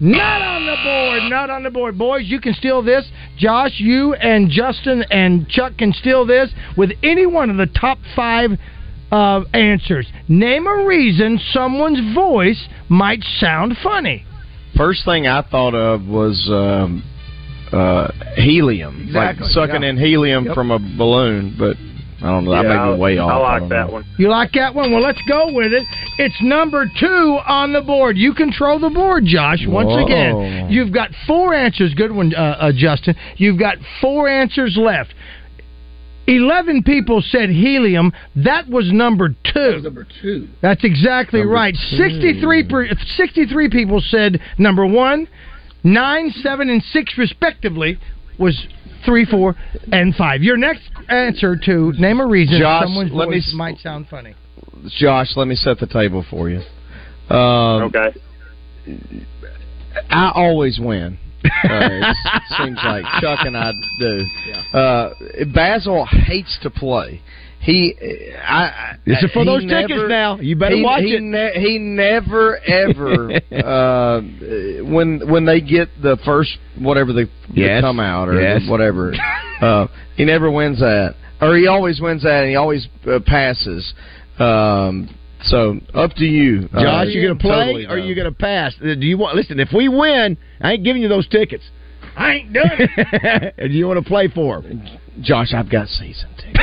[0.00, 1.30] not on the board.
[1.30, 1.98] Not on the board.
[1.98, 3.04] Boys, you can steal this.
[3.38, 7.98] Josh, you and Justin and Chuck can steal this with any one of the top
[8.16, 8.50] five
[9.12, 10.06] uh, answers.
[10.28, 14.24] Name a reason someone's voice might sound funny.
[14.76, 17.02] First thing I thought of was um,
[17.72, 19.90] uh, helium, Exactly, like sucking yeah.
[19.90, 20.54] in helium Yep.
[20.54, 21.56] from a balloon.
[21.58, 21.76] But
[22.22, 22.52] I don't know.
[22.52, 23.30] I Yeah, may be way off.
[23.30, 23.92] I like don't that know.
[23.94, 24.04] one.
[24.18, 24.92] You like that one?
[24.92, 25.84] Well, let's go with it.
[26.18, 28.18] It's number two on the board.
[28.18, 29.60] You control the board, Josh.
[29.66, 30.04] Once Whoa.
[30.04, 31.94] again, you've got four answers.
[31.94, 33.14] Good one, uh, uh, Justin.
[33.36, 35.14] You've got four answers left.
[36.26, 38.12] Eleven people said helium.
[38.36, 39.80] That was number two.
[39.82, 40.48] Number two.
[40.62, 41.74] That's exactly Number right.
[41.90, 41.96] two.
[41.96, 45.26] 63, per, 63 people said number one.
[45.82, 47.98] Nine, seven, and six, respectively,
[48.38, 48.66] was
[49.04, 49.54] three, four,
[49.92, 50.42] and five.
[50.42, 54.08] Your next answer to name a reason Josh, someone's let me voice s- might sound
[54.08, 54.34] funny.
[54.88, 56.60] Josh, let me set the table for you.
[57.34, 58.14] Um, Okay.
[60.10, 61.18] I always win.
[61.44, 62.16] Uh, it
[62.58, 64.26] seems like Chuck and I do.
[64.74, 65.10] Uh,
[65.46, 67.20] Bazzel hates to play.
[67.62, 67.94] He,
[68.42, 70.38] I, I- This is for those never- tickets now.
[70.40, 71.22] You better he, watch he it.
[71.22, 74.20] Ne- he never ever uh,
[74.84, 77.82] when when they get the first whatever they, Yes.
[77.82, 78.62] come out or Yes.
[78.68, 79.12] whatever.
[79.60, 79.86] Uh,
[80.16, 83.92] he never wins that, or he always wins that, and he always uh, passes.
[84.38, 88.06] Um, so up to you, Uh, Josh, you gonna play totally or no.
[88.06, 88.74] you gonna pass?
[88.80, 89.36] Uh, Do you want?
[89.36, 91.64] Listen, if we win, I ain't giving you those tickets.
[92.20, 93.56] I ain't doing it.
[93.70, 94.82] Do you want to play for 'em?
[95.22, 96.28] Josh, I've got season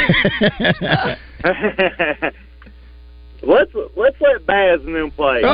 [3.43, 5.41] let's let's let Baz and them play.
[5.43, 5.49] Oh!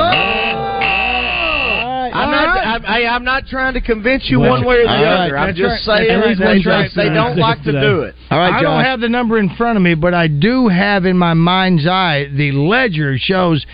[2.14, 2.66] I'm not.
[2.66, 5.24] I'm, hey, I'm not trying to convince you Well, one way or the all right,
[5.26, 5.38] other.
[5.38, 5.98] I'm that's just right.
[6.06, 8.14] saying At least that one they- Josh they don't like to do it.
[8.30, 11.04] All right, I don't have the number in front of me, but I do have
[11.06, 13.64] in my mind's eye the ledger shows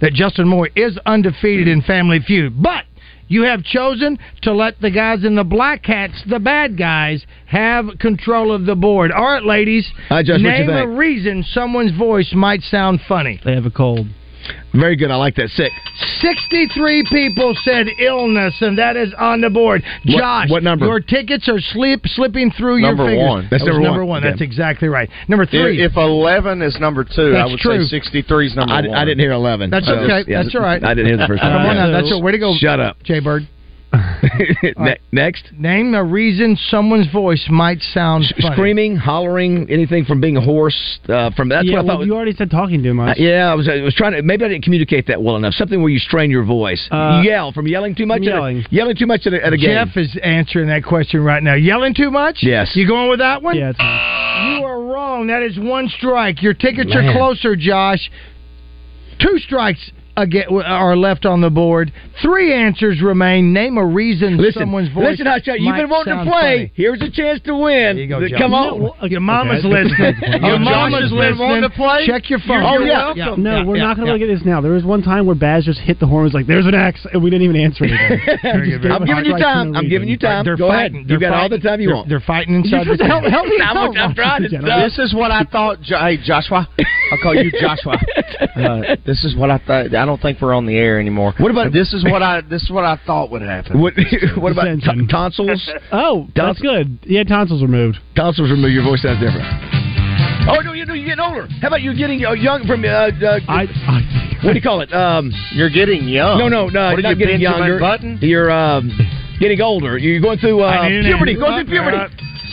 [0.00, 2.62] that Justin Moore is undefeated in Family Feud.
[2.62, 2.84] But
[3.28, 7.86] you have chosen to let the guys in the black hats, the bad guys, have
[8.00, 9.12] control of the board.
[9.12, 9.90] All right, ladies.
[10.08, 13.40] Hi, Josh, what you Name a reason someone's voice might sound funny.
[13.44, 14.06] They have a cold.
[14.74, 15.10] Very good.
[15.10, 15.48] I like that.
[15.50, 15.72] Sick.
[16.20, 19.82] 63 people said illness, and that is on the board.
[20.04, 20.86] What- Josh, what number?
[20.86, 23.18] Your tickets are slip slipping through Number your fingers.
[23.18, 23.48] Number one.
[23.50, 24.22] That's was number number one.
[24.22, 24.30] one.
[24.30, 25.08] That's exactly right.
[25.28, 25.82] Number three.
[25.82, 27.82] If, if 11 is number two, I That's would true.
[27.84, 28.94] say 63 is number I, one.
[28.94, 29.70] I didn't hear eleven.
[29.70, 30.30] That's So, okay.
[30.30, 30.82] yeah, That's all right.
[30.84, 31.50] I didn't hear the first one.
[31.52, 31.70] Come time.
[31.70, 31.90] on now.
[31.98, 32.54] That's your way to go.
[32.58, 33.02] Shut up.
[33.02, 33.48] Jay Bird.
[33.92, 35.44] Ne- next.
[35.56, 38.54] Name a reason someone's voice might sound funny.
[38.54, 40.98] Screaming, hollering, anything from being hoarse.
[41.08, 42.06] Uh, from that's yeah, what I well, thought.
[42.06, 43.18] you already said talking too Uh, much.
[43.18, 43.68] yeah, I was.
[43.68, 44.22] I was trying to.
[44.22, 45.54] Maybe I didn't communicate that well enough.
[45.54, 46.86] Something where you strain your voice.
[46.90, 48.18] Uh, you yell from yelling too much.
[48.20, 48.64] from at a- yelling.
[48.70, 49.70] yelling too much at a, at a game.
[49.86, 51.54] Jeff is answering that question right now.
[51.54, 52.38] Yelling too much?
[52.42, 52.72] Yes.
[52.76, 53.56] You going with that one?
[53.56, 55.28] Yeah, it's You are wrong.
[55.28, 56.42] That is one strike.
[56.42, 57.08] Your tickets Man.
[57.08, 58.10] are closer, Josh.
[59.18, 61.92] Two strikes again are left on the board.
[62.20, 63.52] Three answers remain.
[63.52, 65.10] Name a reason Listen, someone's voice.
[65.18, 66.56] listen, Hot You've been wanting to play.
[66.68, 66.72] funny.
[66.74, 67.94] Here's a chance to win.
[67.96, 68.80] There you go, Th- Come on.
[68.80, 69.68] No, your mama's okay.
[69.84, 70.14] listening.
[70.42, 71.38] Your Josh mama's listening.
[71.38, 72.06] wanting to play?
[72.06, 72.62] Check your phone.
[72.64, 73.14] Oh, You're yeah.
[73.14, 73.42] welcome.
[73.42, 74.12] No, Yeah, we're yeah, not going yeah.
[74.14, 74.60] to look at this now.
[74.60, 76.24] There was one time where Baz just hit the horn.
[76.24, 78.18] and Was like, "There's an X," and we didn't even answer anything.
[78.42, 79.72] Very good, very I'm giving you time.
[79.72, 80.44] no I'm giving you time.
[80.44, 80.96] They're Go fighting.
[81.06, 81.08] ahead.
[81.08, 82.08] They're You got all the time you want.
[82.08, 83.30] They're fighting inside the help, me
[83.62, 83.96] I'm- out.
[83.96, 85.78] I'm trying to- This is what I thought.
[85.84, 86.68] Hey, Joshua.
[87.12, 87.94] I'll call you Joshua.
[88.56, 89.90] Uh, this is what I thought.
[90.08, 91.34] I don't think we're on the air anymore.
[91.36, 91.92] What about- this?
[91.92, 92.40] Is what I.
[92.40, 93.78] This is what I thought would happen.
[93.78, 93.92] What,
[94.38, 95.68] what about t- tonsils?
[95.92, 96.98] Oh, that's good.
[97.04, 97.98] Yeah, tonsils removed.
[98.16, 98.72] Tonsils removed.
[98.72, 99.44] Your voice sounds different.
[100.48, 101.46] Oh no, you know you're getting older.
[101.60, 104.80] How about you getting uh, young from uh, uh, I, I what do you call
[104.80, 104.92] it?
[104.94, 106.38] Um, You're getting young.
[106.38, 107.78] no, no, no, What are not you, getting Benjamin younger.
[107.80, 108.18] Button?
[108.22, 108.90] You're um,
[109.40, 109.98] getting older.
[109.98, 111.34] You're going through uh, I need an puberty.
[111.36, 111.98] Going through puberty.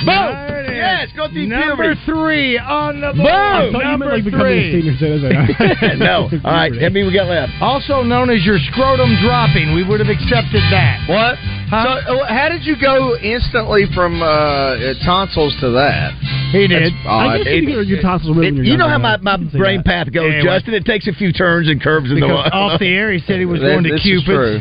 [0.01, 0.27] Uh, Boom.
[0.47, 0.75] there it is.
[0.75, 2.01] Yes, go through Number puberty.
[2.05, 3.31] three on the board.
[3.31, 3.31] Boom.
[3.31, 4.75] I thought you meant Number like three.
[4.75, 4.95] senior
[5.97, 6.27] no.
[6.43, 6.73] All right.
[6.73, 7.51] How many we got left?
[7.61, 9.73] Also known as your scrotum dropping.
[9.73, 11.05] We would have accepted that.
[11.07, 11.39] What?
[11.71, 12.01] Huh?
[12.05, 16.13] So, uh, how did you go instantly from uh, tonsils to that?
[16.51, 16.93] He did.
[17.07, 17.37] I odd.
[17.43, 18.37] guess you get your tonsils.
[18.37, 20.05] It- you you're know how my, my I can see brain that.
[20.07, 20.73] path goes, Yeah, Justin.
[20.75, 23.39] It takes a few turns and curves in the Because off the air, he said
[23.39, 24.25] he was That- going to this is Cupid.
[24.25, 24.59] true.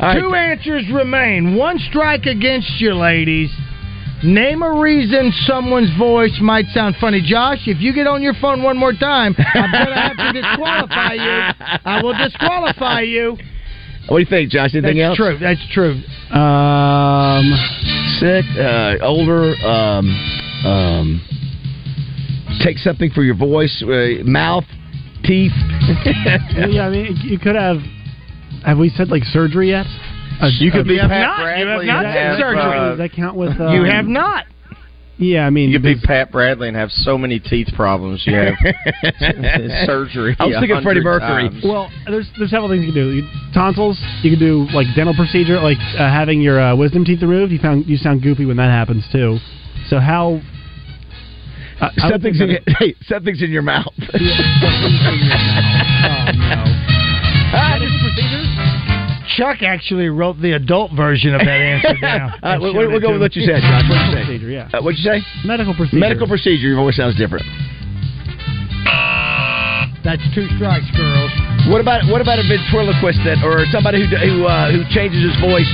[0.00, 0.20] All right.
[0.20, 1.56] Two answers remain.
[1.56, 3.50] One strike against you, ladies.
[4.24, 7.20] Name a reason someone's voice might sound funny.
[7.22, 10.32] Josh, if you get on your phone one more time, I'm going to have to
[10.40, 11.78] disqualify you.
[11.84, 13.36] I will disqualify you.
[14.08, 14.74] What do you think, Josh?
[14.74, 15.18] Anything else?
[15.18, 15.60] That's else?
[15.72, 15.92] true.
[15.92, 16.36] That's true.
[16.36, 17.52] Um,
[18.18, 20.08] Sick, uh, older, um,
[20.64, 21.20] um,
[22.62, 24.64] take something for your voice, uh, mouth,
[25.22, 25.52] teeth.
[26.56, 27.78] yeah, I mean, you could have.
[28.64, 29.84] Have we said like surgery yet?
[30.40, 31.58] Uh, You could be have Pat not.
[31.58, 32.60] You have not and said have, surgery.
[32.78, 33.60] uh, Does that count with?
[33.60, 34.44] Um, you have not.
[35.16, 38.24] Yeah, I mean, You could be Pat Bradley and have so many teeth problems.
[38.26, 38.54] You have
[39.86, 40.34] surgery.
[40.40, 41.48] I was thinking a Freddie Mercury.
[41.50, 41.62] times.
[41.64, 43.10] Well, there's there's several things you can do.
[43.12, 43.22] You,
[43.54, 47.52] tonsils, you can do like dental procedure, like uh, having your uh, wisdom teeth removed.
[47.52, 49.38] You found you sound goofy when that happens too.
[49.88, 50.40] So how?
[51.80, 53.92] I- I would something's think in your, hey, something's in your mouth.
[53.96, 54.14] that-
[56.04, 56.64] Oh, no.
[57.56, 58.48] Ah, this is procedures.
[59.36, 62.32] Chuck actually wrote the adult version of that answer down.
[62.42, 63.88] All right, we'll, we'll go with what you said, Josh.
[63.88, 64.24] What you say?
[64.24, 64.70] procedure, yeah.
[64.72, 65.20] Uh, what'd you say?
[65.44, 66.00] Medical procedure.
[66.00, 66.68] Medical procedure.
[66.68, 67.44] Your voice sounds different.
[70.04, 71.32] That's two strikes, girls.
[71.72, 75.32] What about what about a ventriloquist that, or somebody who who uh, who changes his
[75.40, 75.64] voice?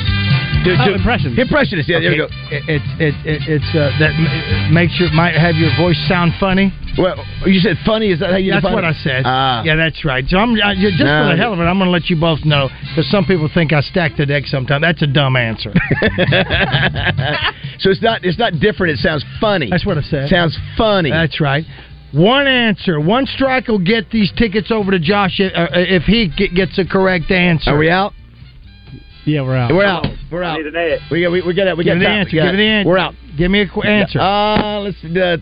[0.64, 1.38] To, Oh, impressions.
[1.38, 1.88] Impressionist.
[1.88, 2.28] Yeah, there you go.
[2.52, 6.32] It, it, it, it, it's uh, that m- makes your might have your voice sound
[6.38, 6.70] funny.
[6.98, 8.11] Well, you said funny.
[8.12, 8.88] Is that how you That's what it?
[8.88, 9.22] I said.
[9.24, 9.62] Ah.
[9.64, 10.22] Yeah, that's right.
[10.28, 11.06] So I'm I, just No.
[11.24, 13.48] for the hell of it, I'm going to let you both know because some people
[13.54, 14.44] think I stack the deck.
[14.46, 15.72] Sometimes that's a dumb answer.
[17.78, 18.98] so it's not it's not different.
[18.98, 19.68] It sounds funny.
[19.70, 20.28] That's what I said.
[20.28, 21.11] Sounds funny.
[21.11, 21.64] That's right.
[22.12, 26.28] One answer, one strike will get these tickets over to Josh if, uh, if he
[26.36, 27.70] g- gets a correct answer.
[27.70, 28.12] Are we out?
[29.24, 29.72] Yeah, we're out.
[29.72, 30.06] We're out.
[30.30, 30.54] We're out.
[30.54, 31.00] I need an edge.
[31.10, 32.30] We got we, we got we Give got me the answer.
[32.32, 32.88] We got- Give me the answer.
[32.88, 33.14] We're out.
[33.36, 34.20] Give me a qu- answer.
[34.20, 34.96] Uh, let's.
[35.04, 35.36] Uh,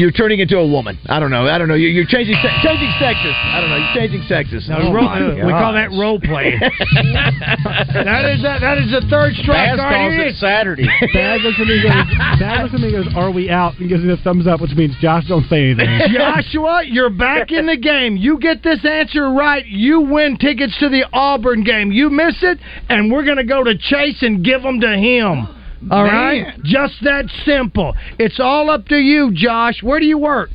[0.00, 0.98] you're turning into a woman.
[1.06, 1.44] I don't know.
[1.46, 1.74] I don't know.
[1.76, 3.36] You're, you're changing se- changing sexes.
[3.36, 3.76] I don't know.
[3.76, 4.66] You're changing sexes.
[4.68, 6.58] No, Oh ro- we call that role playing.
[6.60, 9.76] that is that, that is the third strike.
[9.76, 10.40] Baz calls here it is.
[10.40, 10.88] Saturday.
[11.12, 12.08] Bad looks at me goes,
[12.40, 13.78] Bad looks at me goes, Are we out?
[13.78, 15.88] And gives me a thumbs up, which means Josh, don't say anything.
[16.16, 18.16] Joshua, you're back in the game.
[18.16, 21.92] You get this answer right, you win tickets to the Auburn game.
[21.92, 25.59] You miss it, and we're going to go to Chase and give them to him.
[25.90, 26.14] All Man.
[26.14, 27.94] right, Just that simple.
[28.18, 29.82] It's all up to you, Josh.
[29.82, 30.50] Where do you work?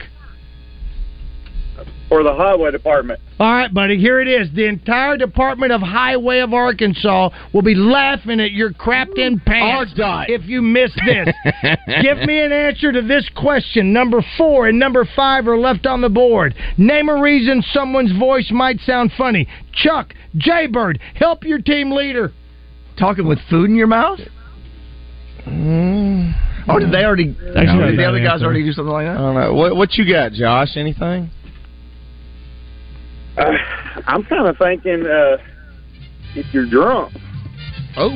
[2.09, 3.19] For the highway department.
[3.39, 4.47] All right, buddy, here it is.
[4.53, 9.93] The entire Department of Highway of Arkansas will be laughing at your crapped in pants
[10.29, 11.33] if you miss this.
[12.01, 13.91] Give me an answer to this question.
[13.91, 16.55] Number four and number five are left on the board.
[16.77, 19.47] Name a reason someone's voice might sound funny.
[19.73, 22.31] Chuck, Jaybird, help your team leader.
[22.97, 24.19] Talking with food in your mouth?
[25.47, 27.35] Oh, did they already?
[27.55, 29.17] Actually, did the other the guys already do something like that?
[29.17, 29.53] I don't know.
[29.53, 30.75] What, what you got, Josh?
[30.75, 31.29] Anything?
[33.37, 33.51] Uh,
[34.07, 35.37] I'm kind of thinking uh,
[36.35, 37.13] if you're drunk.
[37.97, 38.11] Oh,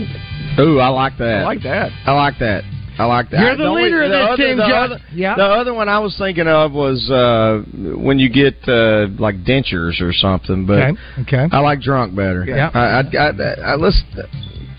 [0.60, 1.42] Ooh, I like that.
[1.42, 1.92] I like that.
[2.06, 2.64] I like that.
[2.98, 3.40] I like that.
[3.40, 5.02] You're the only- leader of this other, team, Josh.
[5.14, 5.36] Yeah.
[5.36, 7.62] The other one I was thinking of was uh,
[7.98, 10.66] when you get uh, like dentures or something.
[10.66, 11.48] But Okay, okay.
[11.50, 12.44] I like drunk better.
[12.46, 12.70] Yeah.
[12.74, 14.04] I, I, I, I, let's,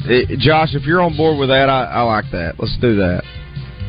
[0.09, 2.55] eh, Josh, if you're on board with that, I, I like that.
[2.59, 3.23] Let's do that.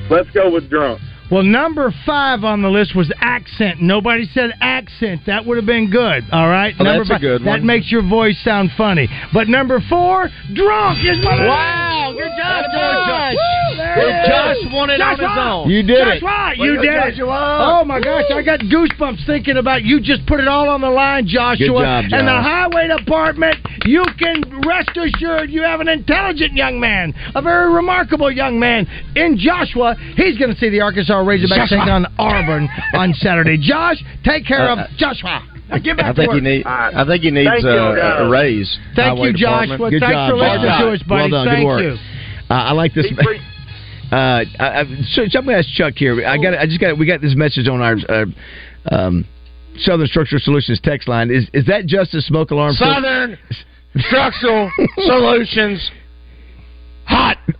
[0.09, 0.99] Let's go with drunk.
[1.31, 3.79] Well, number five on the list was accent.
[3.81, 5.21] Nobody said accent.
[5.27, 6.25] That would have been good.
[6.29, 7.21] All right, Oh, number that's a five.
[7.21, 9.07] good That makes your voice sound funny.
[9.33, 13.33] But number four, drunk is my Wow, good job, Josh.
[13.33, 14.73] Woo, there it Josh is.
[14.73, 15.51] won it on his Joshua.
[15.63, 15.69] own.
[15.69, 16.25] You did That's it.
[16.25, 16.57] right.
[16.57, 17.29] You to did go, it.
[17.31, 20.01] Oh my gosh, I got goosebumps thinking about you.
[20.01, 21.65] Just put it all on the line, Joshua.
[21.65, 23.55] Good job, And the highway department,
[23.85, 28.87] you can rest assured you have an intelligent young man, a very remarkable young man
[29.15, 29.95] in Joshua.
[30.15, 31.77] He's going to see the Arkansas Razorbacks Joshua.
[31.79, 33.57] take on Auburn on Saturday.
[33.61, 35.47] Josh, take care Uh, of uh, Joshua.
[35.69, 36.41] Now get back I think work.
[36.43, 36.65] he need.
[36.65, 36.93] All right.
[36.95, 38.21] I think he needs Thank you, uh, guys.
[38.27, 38.79] a raise.
[38.95, 39.61] Thank Highway you, Joshua.
[39.77, 39.91] Department.
[39.91, 40.51] Good Thanks job, for Josh.
[40.59, 41.21] listening to us, buddy.
[41.21, 41.47] Well done.
[41.47, 41.81] Thank Good work.
[41.83, 41.91] you.
[42.49, 43.05] Uh, I like this.
[43.07, 43.17] He's
[44.11, 44.83] Uh, I, I,
[45.15, 46.25] so, so I'm going to ask Chuck here.
[46.27, 46.53] I got.
[46.55, 46.97] I just got.
[46.97, 48.25] We got this message on our uh,
[48.91, 49.25] um,
[49.79, 51.31] Southern Structural Solutions text line.
[51.31, 52.73] Is is that just a smoke alarm?
[52.73, 53.37] Southern
[53.99, 55.91] Structural Solutions.
[57.05, 57.37] hot.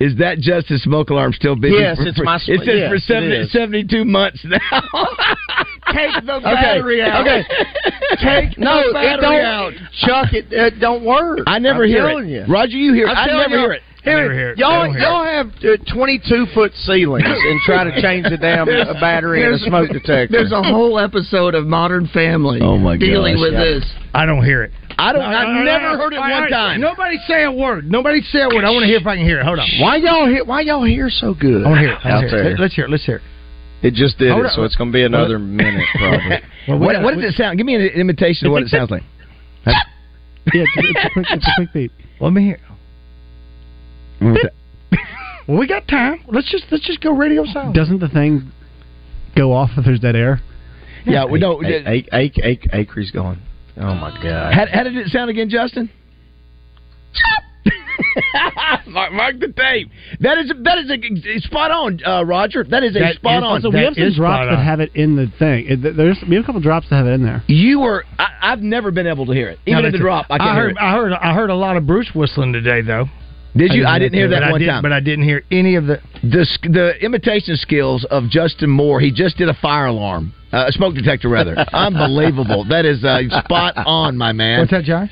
[0.00, 1.76] is that just a smoke alarm still busy?
[1.78, 3.52] Yes, for- it's my- It says yes, for 70, is.
[3.52, 4.58] 72 months now.
[5.92, 6.42] Take the okay.
[6.44, 7.20] battery out.
[7.26, 7.42] Okay.
[8.22, 9.40] Take No, the it don't.
[9.44, 9.72] out.
[10.00, 11.40] Chuck, it, it don't work.
[11.46, 12.26] I never I'm hear it.
[12.26, 12.44] You.
[12.52, 13.10] Roger, you hear it.
[13.10, 13.82] I'm I never hear it.
[14.04, 18.36] I never hear Y'all, y'all have uh, 22 foot ceilings and try to change the
[18.36, 20.26] damn uh, battery in a smoke detector.
[20.30, 23.40] There's a whole episode of Modern Family Oh, my dealing gosh.
[23.42, 23.64] with Yeah.
[23.64, 23.84] this.
[24.12, 24.72] I don't hear it.
[24.98, 25.22] I don't.
[25.22, 25.98] No, I've no, no, never no.
[25.98, 26.80] heard it All one right, time.
[26.80, 27.90] Nobody say a word.
[27.90, 28.64] Nobody say a word.
[28.64, 29.44] I want to hear if I can hear it.
[29.46, 29.68] Hold on.
[29.80, 30.44] Why y'all hear?
[30.44, 31.64] Why y'all hear so good?
[31.64, 31.98] I want to hear it.
[31.98, 32.42] Out wanna hear it.
[32.44, 32.58] there.
[32.58, 32.90] Let's hear it.
[32.90, 33.22] Let's hear it.
[33.86, 34.54] It just did Hold it, on.
[34.54, 36.38] so it's going to be another minute probably.
[36.68, 37.56] Well, we what, got- what does it sound?
[37.56, 39.02] Give me an imitation of what it sounds like.
[39.66, 39.72] yeah,
[40.46, 41.90] it's, it's, a quick, it's a quick beat.
[42.20, 42.60] Let me hear.
[45.48, 46.24] Well, we got time.
[46.28, 47.74] Let's just let's just go radio silent.
[47.74, 48.52] Doesn't the thing
[49.36, 50.40] go off if there's dead air?
[51.04, 51.60] Yeah, we know.
[51.64, 52.08] Ake,
[52.72, 53.40] Acre's going.
[53.76, 54.54] Oh my god!
[54.54, 55.90] How, how did it sound again, Justin?
[58.86, 59.90] mark, mark the tape.
[60.20, 62.64] That is that is a, spot on, uh, Roger.
[62.64, 63.60] That is a That spot is- on.
[63.62, 65.66] So we have some drops that have it in the thing.
[65.68, 67.42] It, there's we have a couple drops that have it in there.
[67.48, 68.04] You were.
[68.18, 70.26] I, I've never been able to hear it, even Now, in the drop.
[70.30, 70.78] I can't I hear heard it.
[70.80, 73.06] I heard I heard a lot of Bruce whistling today, though.
[73.56, 73.84] Did you?
[73.84, 74.82] I didn't hear that but I one did, time.
[74.82, 76.00] But I didn't hear any of the.
[76.22, 79.00] the the imitation skills of Justin Moore.
[79.00, 81.56] He just did a fire alarm, uh, a smoke detector rather.
[81.72, 82.64] Unbelievable.
[82.68, 84.60] That is uh, spot on, my man.
[84.60, 85.10] What's that, Josh?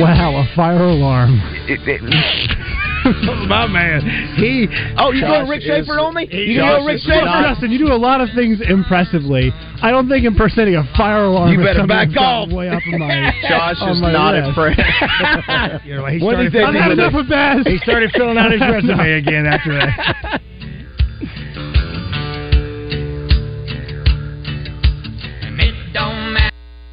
[0.00, 1.40] Wow, a fire alarm.
[3.48, 4.00] My man,
[4.36, 4.68] he.
[4.98, 6.28] Oh, you Josh going Rick is- Schaefer on me?
[6.30, 7.42] You Josh going Rick is Schaefer?
[7.48, 9.52] Justin, you do a lot of things impressively.
[9.82, 11.52] I don't think impersonating a fire alarm.
[11.52, 12.56] You is better something back that's gotten off.
[12.56, 14.48] Way up in my, Josh on is my not list.
[14.48, 15.84] impressed.
[15.86, 17.66] You're like, he started do you think filling I've had enough of Baz.
[17.66, 20.40] He started filling out his resume again after that.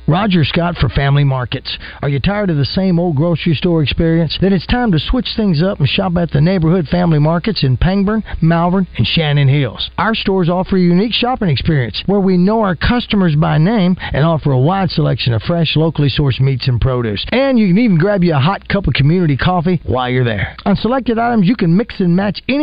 [0.07, 1.77] Roger Scott for Family Markets.
[2.01, 4.37] Are you tired of the same old grocery store experience?
[4.39, 7.75] Then it's time to switch things up and shop at the neighborhood family markets in
[7.75, 9.89] Pangburn, Malvern, and Shannon Hills.
[9.97, 14.23] Our stores offer a unique shopping experience where we know our customers by name and
[14.23, 17.25] offer a wide selection of fresh, locally sourced meats and produce.
[17.33, 20.55] And you can even grab you a hot cup of community coffee while you're there.
[20.63, 22.55] On selected items, you can mix and match any